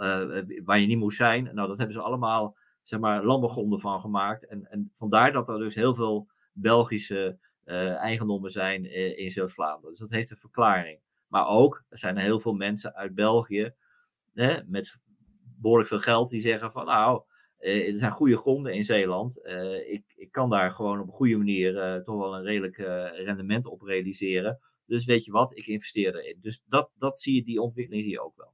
[0.65, 1.45] waar je niet moest zijn.
[1.45, 4.47] Nou, dat hebben ze allemaal zeg maar, landbouwgronden van gemaakt.
[4.47, 9.91] En, en vandaar dat er dus heel veel Belgische eh, eigendommen zijn eh, in Zeeuws-Vlaanderen.
[9.91, 11.01] Dus dat heeft een verklaring.
[11.27, 13.75] Maar ook, er zijn er heel veel mensen uit België
[14.33, 14.99] hè, met
[15.61, 17.23] behoorlijk veel geld die zeggen van nou,
[17.59, 19.47] eh, er zijn goede gronden in Zeeland.
[19.87, 22.77] Ik, ik kan daar gewoon op een goede manier toch wel een redelijk
[23.25, 24.59] rendement op realiseren.
[24.87, 26.39] Dus weet je wat, ik investeer erin.
[26.41, 28.53] Dus dat, dat zie je, die ontwikkeling zie je ook wel.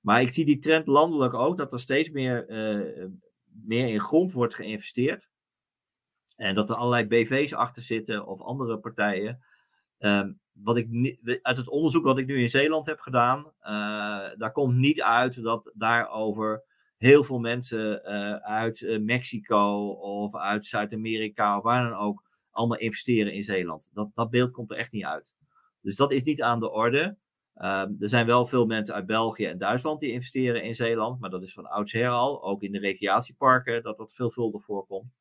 [0.00, 2.46] Maar ik zie die trend landelijk ook, dat er steeds meer,
[3.64, 5.28] meer in grond wordt geïnvesteerd.
[6.36, 9.42] En dat er allerlei BV's achter zitten of andere partijen.
[9.98, 13.72] Ehm, wat ik uit het onderzoek wat ik nu in Zeeland heb gedaan, eh,
[14.36, 16.62] daar komt niet uit dat daarover
[16.96, 22.78] heel veel mensen eh, uit eh, Mexico of uit Zuid-Amerika of waar dan ook allemaal
[22.78, 23.90] investeren in Zeeland.
[23.92, 25.34] Dat, dat beeld komt er echt niet uit.
[25.80, 27.16] Dus dat is niet aan de orde.
[27.58, 31.30] Ehm, er zijn wel veel mensen uit België en Duitsland die investeren in Zeeland, maar
[31.30, 32.42] dat is van oudsher al.
[32.42, 35.12] Ook in de recreatieparken dat dat veelvuldig voorkomt.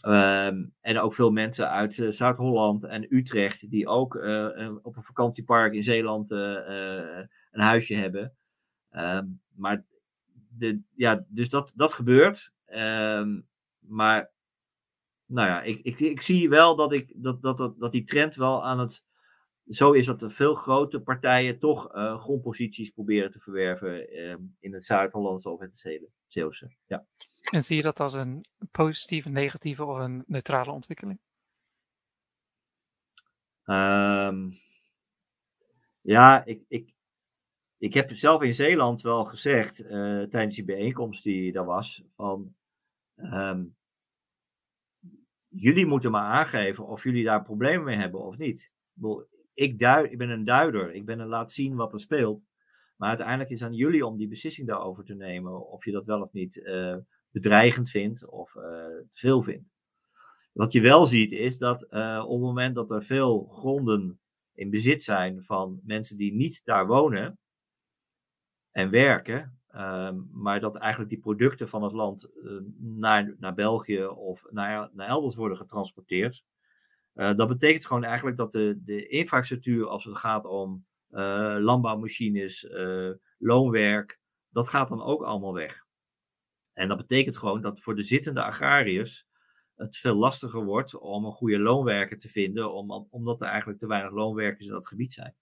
[0.00, 5.02] Ehm, en ook veel mensen uit eh, Zuid-Holland en Utrecht die ook eh, op een
[5.02, 7.18] vakantiepark in Zeeland eh,
[7.50, 8.36] een huisje hebben.
[8.90, 9.84] Ehm, maar
[10.48, 12.52] de, ja, dus dat, dat gebeurt.
[13.78, 14.30] Maar
[15.26, 18.64] nou ja, ik, ik, ik zie wel dat, ik, dat, dat, dat die trend wel
[18.64, 19.04] aan het
[19.68, 24.84] zo is dat veel grote partijen toch eh, grondposities proberen te verwerven ehm, in het
[24.84, 26.76] Zuid-Hollandse of in het Zeeuwse.
[26.86, 27.06] Ja.
[27.42, 31.18] En zie je dat als een positieve, negatieve of een neutrale ontwikkeling?
[33.64, 34.50] Ehm,
[36.00, 36.94] ja, ik, ik,
[37.78, 42.54] ik heb zelf in Zeeland wel gezegd eh, tijdens die bijeenkomst die daar was: van
[43.14, 43.64] ehm,
[45.48, 48.60] jullie moeten maar aangeven of jullie daar problemen mee hebben of niet.
[48.60, 49.26] Ik, bedoel,
[49.56, 49.80] ik,
[50.10, 52.44] ik ben een duider, ik ben een laat zien wat er speelt.
[52.96, 56.22] Maar uiteindelijk is aan jullie om die beslissing daarover te nemen of je dat wel
[56.22, 56.96] of niet eh,
[57.30, 59.76] bedreigend vindt of te veel vindt.
[60.56, 64.20] Wat je wel ziet is dat eh, op het moment dat er veel gronden
[64.54, 67.38] in bezit zijn van mensen die niet daar wonen
[68.70, 72.30] en werken, ehm, maar dat eigenlijk die producten van het land
[72.78, 76.44] naar, naar België of naar, naar elders worden getransporteerd.
[77.16, 82.66] Eh, dat betekent gewoon eigenlijk dat de, de infrastructuur als het gaat om eh, landbouwmachines,
[82.66, 85.84] eh, loonwerk, dat gaat dan ook allemaal weg.
[86.72, 89.26] En dat betekent gewoon dat voor de zittende agrariërs
[89.74, 93.86] het veel lastiger wordt om een goede loonwerker te vinden, om, omdat er eigenlijk te
[93.86, 95.34] weinig loonwerkers in dat gebied zijn.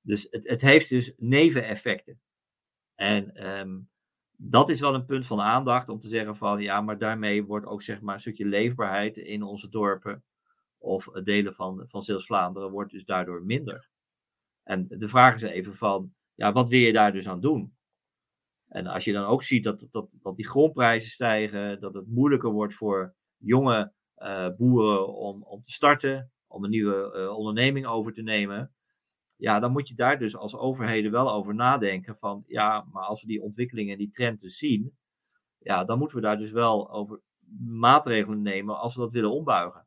[0.00, 2.20] Dus het, het heeft dus neveneffecten.
[2.94, 3.78] En ehm,
[4.36, 7.66] dat is wel een punt van aandacht om te zeggen van ja, maar daarmee wordt
[7.66, 10.24] ook zeg maar een stukje leefbaarheid in onze dorpen
[10.80, 13.88] of delen van, van Zeeuws-Vlaanderen wordt dus daardoor minder.
[14.62, 17.74] En de vraag is even van, ja, wat wil je daar dus aan doen?
[18.68, 22.50] En als je dan ook ziet dat, dat, dat die grondprijzen stijgen, dat het moeilijker
[22.50, 28.12] wordt voor jonge uh, boeren om, om te starten, om een nieuwe uh, onderneming over
[28.12, 28.74] te nemen.
[29.36, 33.20] Ja, dan moet je daar dus als overheden wel over nadenken van, ja, maar als
[33.20, 34.96] we die ontwikkelingen en die trend dus zien,
[35.58, 37.20] ja, dan moeten we daar dus wel over
[37.66, 39.86] maatregelen nemen als we dat willen ombuigen.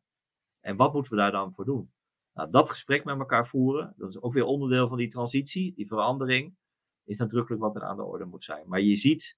[0.63, 1.91] En wat moeten we daar dan voor doen?
[2.33, 5.87] Nou, dat gesprek met elkaar voeren, dat is ook weer onderdeel van die transitie, die
[5.87, 6.55] verandering,
[7.03, 8.67] is nadrukkelijk wat er aan de orde moet zijn.
[8.67, 9.37] Maar je ziet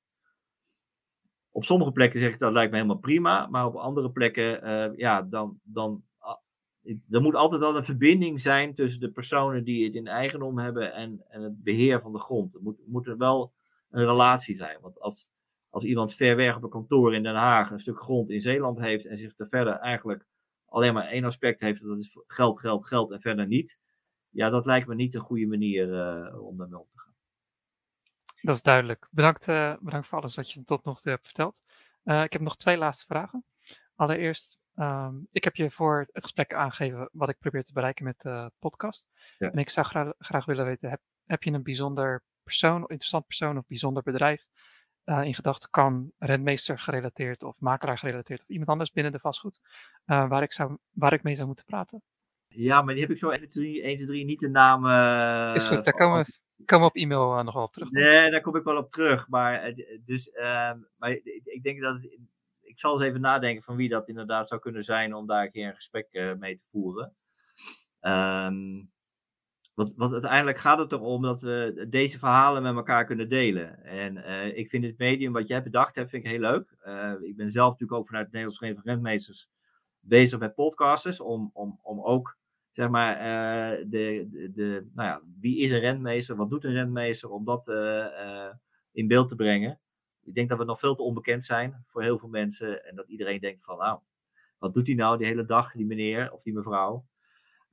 [1.50, 4.98] op sommige plekken zeg ik dat lijkt me helemaal prima, maar op andere plekken, uh,
[4.98, 6.04] ja, dan, dan
[7.10, 10.94] er moet altijd wel een verbinding zijn tussen de personen die het in eigendom hebben
[10.94, 12.56] en, en het beheer van de grond.
[12.56, 13.54] Er moet, moet er wel
[13.90, 14.78] een relatie zijn.
[14.82, 15.30] Want als,
[15.70, 18.80] als iemand ver weg op een kantoor in Den Haag een stuk grond in Zeeland
[18.80, 20.26] heeft en zich er verder eigenlijk
[20.66, 23.78] alleen maar één aspect heeft, dat is geld, geld, geld en verder niet.
[24.30, 27.16] Ja, dat lijkt me niet een goede manier uh, om daarmee om te gaan.
[28.42, 29.08] Dat is duidelijk.
[29.12, 31.62] Bedankt, uh, bedankt voor alles wat je tot nog toe hebt verteld.
[32.04, 33.46] Uh, ik heb nog twee laatste vragen.
[33.96, 38.22] Allereerst, um, ik heb je voor het gesprek aangegeven wat ik probeer te bereiken met
[38.22, 39.08] de podcast.
[39.38, 39.52] Ja.
[39.52, 43.58] En ik zou graag, graag willen weten, heb, heb je een bijzonder persoon, interessant persoon
[43.58, 44.46] of bijzonder bedrijf
[45.06, 49.60] in gedachten kan rentmeester gerelateerd of makelaar gerelateerd of iemand anders binnen de vastgoed,
[50.06, 52.02] uh, waar, ik zou, waar ik mee zou moeten praten?
[52.48, 54.86] Ja, maar die heb ik zo 1, 2, 1, 3 niet de naam.
[54.86, 57.92] Uh, Is goed, daar komen we, komen op e-mail nog wel op terug.
[57.92, 59.28] Nee, daar kom ik wel op terug.
[59.28, 59.74] Maar,
[60.06, 61.12] dus, ehm, maar
[61.44, 62.02] ik denk dat.
[62.02, 62.20] Het,
[62.62, 65.52] ik zal eens even nadenken van wie dat inderdaad zou kunnen zijn om daar een
[65.52, 67.16] keer een gesprek mee te voeren.
[68.02, 68.92] Um,
[69.76, 73.84] want, want uiteindelijk gaat het erom dat we deze verhalen met elkaar kunnen delen.
[73.84, 76.76] En uh, ik vind het medium wat jij bedacht hebt, vind ik heel leuk.
[76.88, 79.50] Uh, ik ben zelf natuurlijk ook vanuit het Nederlands Vereniging van Rentmeesters
[80.00, 81.20] bezig met podcasters.
[81.20, 82.38] Om, om, om ook,
[82.72, 86.36] zeg maar, uh, de, de, de, nou ja, wie is een rentmeester?
[86.36, 87.30] Wat doet een rentmeester?
[87.30, 87.68] Om dat
[88.92, 89.80] in beeld te brengen.
[90.24, 92.86] Ik denk dat we nog veel te onbekend zijn voor heel veel mensen.
[92.86, 94.00] En dat iedereen denkt van, nou,
[94.58, 97.06] wat doet hij nou die hele dag, die meneer of die mevrouw?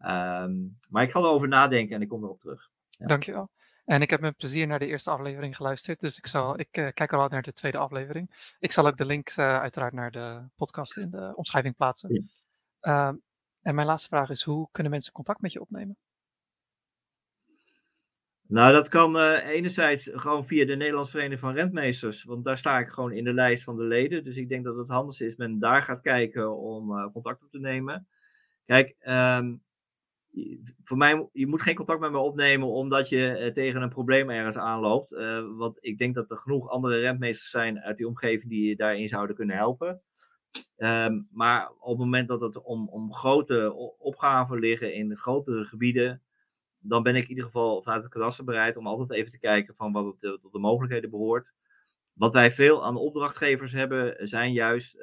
[0.05, 2.71] Um, maar ik ga erover nadenken en ik kom erop terug.
[2.91, 3.07] Ja.
[3.07, 3.51] Dankjewel.
[3.85, 6.89] En ik heb met plezier naar de eerste aflevering geluisterd, dus ik, zal, ik uh,
[6.95, 8.55] kijk al uit naar de tweede aflevering.
[8.59, 12.29] Ik zal ook de links uh, uiteraard naar de podcast in de omschrijving plaatsen.
[12.81, 13.11] Ja.
[13.11, 13.19] Uh,
[13.63, 15.97] en mijn laatste vraag is, hoe kunnen mensen contact met je opnemen?
[18.47, 22.79] Nou, dat kan uh, enerzijds gewoon via de Nederlandse Vereniging van Rentmeesters, want daar sta
[22.79, 24.25] ik gewoon in de lijst van de leden.
[24.25, 27.59] Dus ik denk dat het handigste is men daar gaat kijken om contact op te
[27.59, 28.07] nemen.
[28.65, 29.63] Kijk, um,
[30.85, 34.30] voor mij, je moet geen contact met me opnemen omdat je uh, tegen een probleem
[34.30, 35.12] ergens aanloopt.
[35.12, 38.76] Uh, want ik denk dat er genoeg andere rentmeesters zijn uit die omgeving die je
[38.76, 40.03] daarin zouden kunnen helpen.
[40.76, 46.22] Um, maar op het moment dat het om, om grote opgaven liggen in grotere gebieden,
[46.78, 49.74] dan ben ik in ieder geval vanuit het kadaster bereid om altijd even te kijken
[49.74, 51.53] van wat het, tot de mogelijkheden behoort.
[52.12, 54.99] Wat wij veel aan opdrachtgevers hebben, zijn juist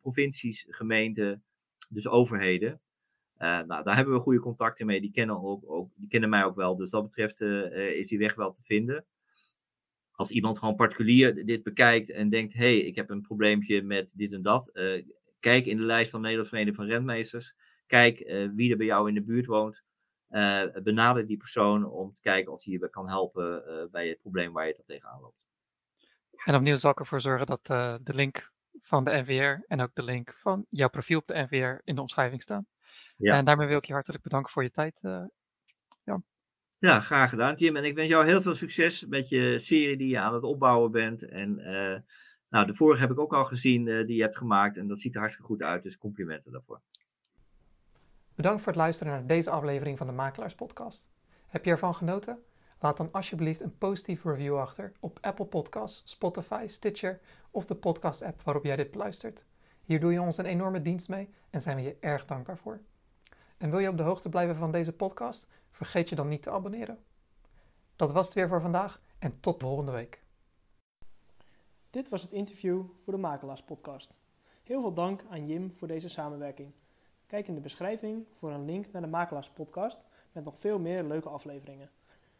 [0.00, 1.44] provincies, gemeenten,
[1.88, 2.80] dus overheden.
[3.38, 5.00] Uh, nou, daar hebben we goede contacten mee.
[5.00, 6.76] Die kennen, ook, ook, die kennen mij ook wel.
[6.76, 9.04] Dus dat betreft uh, is die weg wel te vinden.
[10.12, 14.32] Als iemand gewoon particulier dit bekijkt en denkt: hey, ik heb een probleempje met dit
[14.32, 14.70] en dat.
[14.72, 15.04] Uh,
[15.40, 17.54] kijk in de lijst van Nederlandse Vereniging van Rentmeesters.
[17.86, 18.18] Kijk
[18.54, 19.82] wie er bij jou in de buurt woont.
[20.82, 24.66] benader die persoon om te kijken of hij je kan helpen bij het probleem waar
[24.66, 25.46] je tegenaan loopt.
[26.44, 27.66] En opnieuw zal ik ervoor zorgen dat
[28.06, 31.80] de link van de NVR en ook de link van jouw profiel op de NVR
[31.84, 32.66] in de omschrijving staan.
[33.16, 33.36] Ja.
[33.36, 35.24] En daarmee wil ik je hartelijk bedanken voor je tijd, uh,
[36.04, 36.24] Jan.
[36.78, 37.76] Ja, graag gedaan, Tim.
[37.76, 40.90] En ik wens jou heel veel succes met je serie die je aan het opbouwen
[40.90, 41.28] bent.
[41.28, 41.98] En uh,
[42.48, 44.76] nou, de vorige heb ik ook al gezien uh, die je hebt gemaakt.
[44.76, 45.82] En dat ziet er hartstikke goed uit.
[45.82, 46.80] Dus complimenten daarvoor.
[48.34, 51.10] Bedankt voor het luisteren naar deze aflevering van de Makelaars Podcast.
[51.46, 52.38] Heb je ervan genoten?
[52.80, 58.42] Laat dan alsjeblieft een positieve review achter op Apple Podcasts, Spotify, Stitcher of de podcast-app
[58.42, 59.44] waarop jij dit beluistert.
[59.84, 62.80] Hier doe je ons een enorme dienst mee en zijn we je erg dankbaar voor.
[63.64, 65.48] En wil je op de hoogte blijven van deze podcast?
[65.70, 66.98] Vergeet je dan niet te abonneren.
[67.96, 70.22] Dat was het weer voor vandaag en tot volgende week.
[71.90, 74.14] Dit was het interview voor de Makelaars Podcast.
[74.62, 76.72] Heel veel dank aan Jim voor deze samenwerking.
[77.26, 80.00] Kijk in de beschrijving voor een link naar de Makelaars Podcast
[80.32, 81.90] met nog veel meer leuke afleveringen.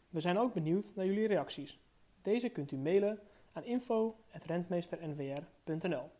[0.09, 1.79] We zijn ook benieuwd naar jullie reacties.
[2.21, 3.19] Deze kunt u mailen
[3.53, 6.11] aan info.rentmeesternvr.nl.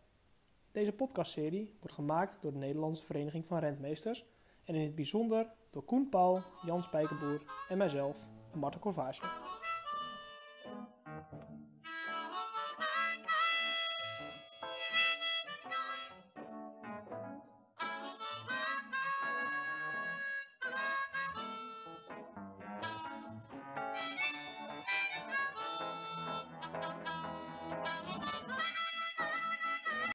[0.72, 4.26] Deze podcastserie wordt gemaakt door de Nederlandse Vereniging van Rentmeesters
[4.66, 9.22] en in het bijzonder door Koen Paul, Jan Spijkerboer en mijzelf, Marten Corvage.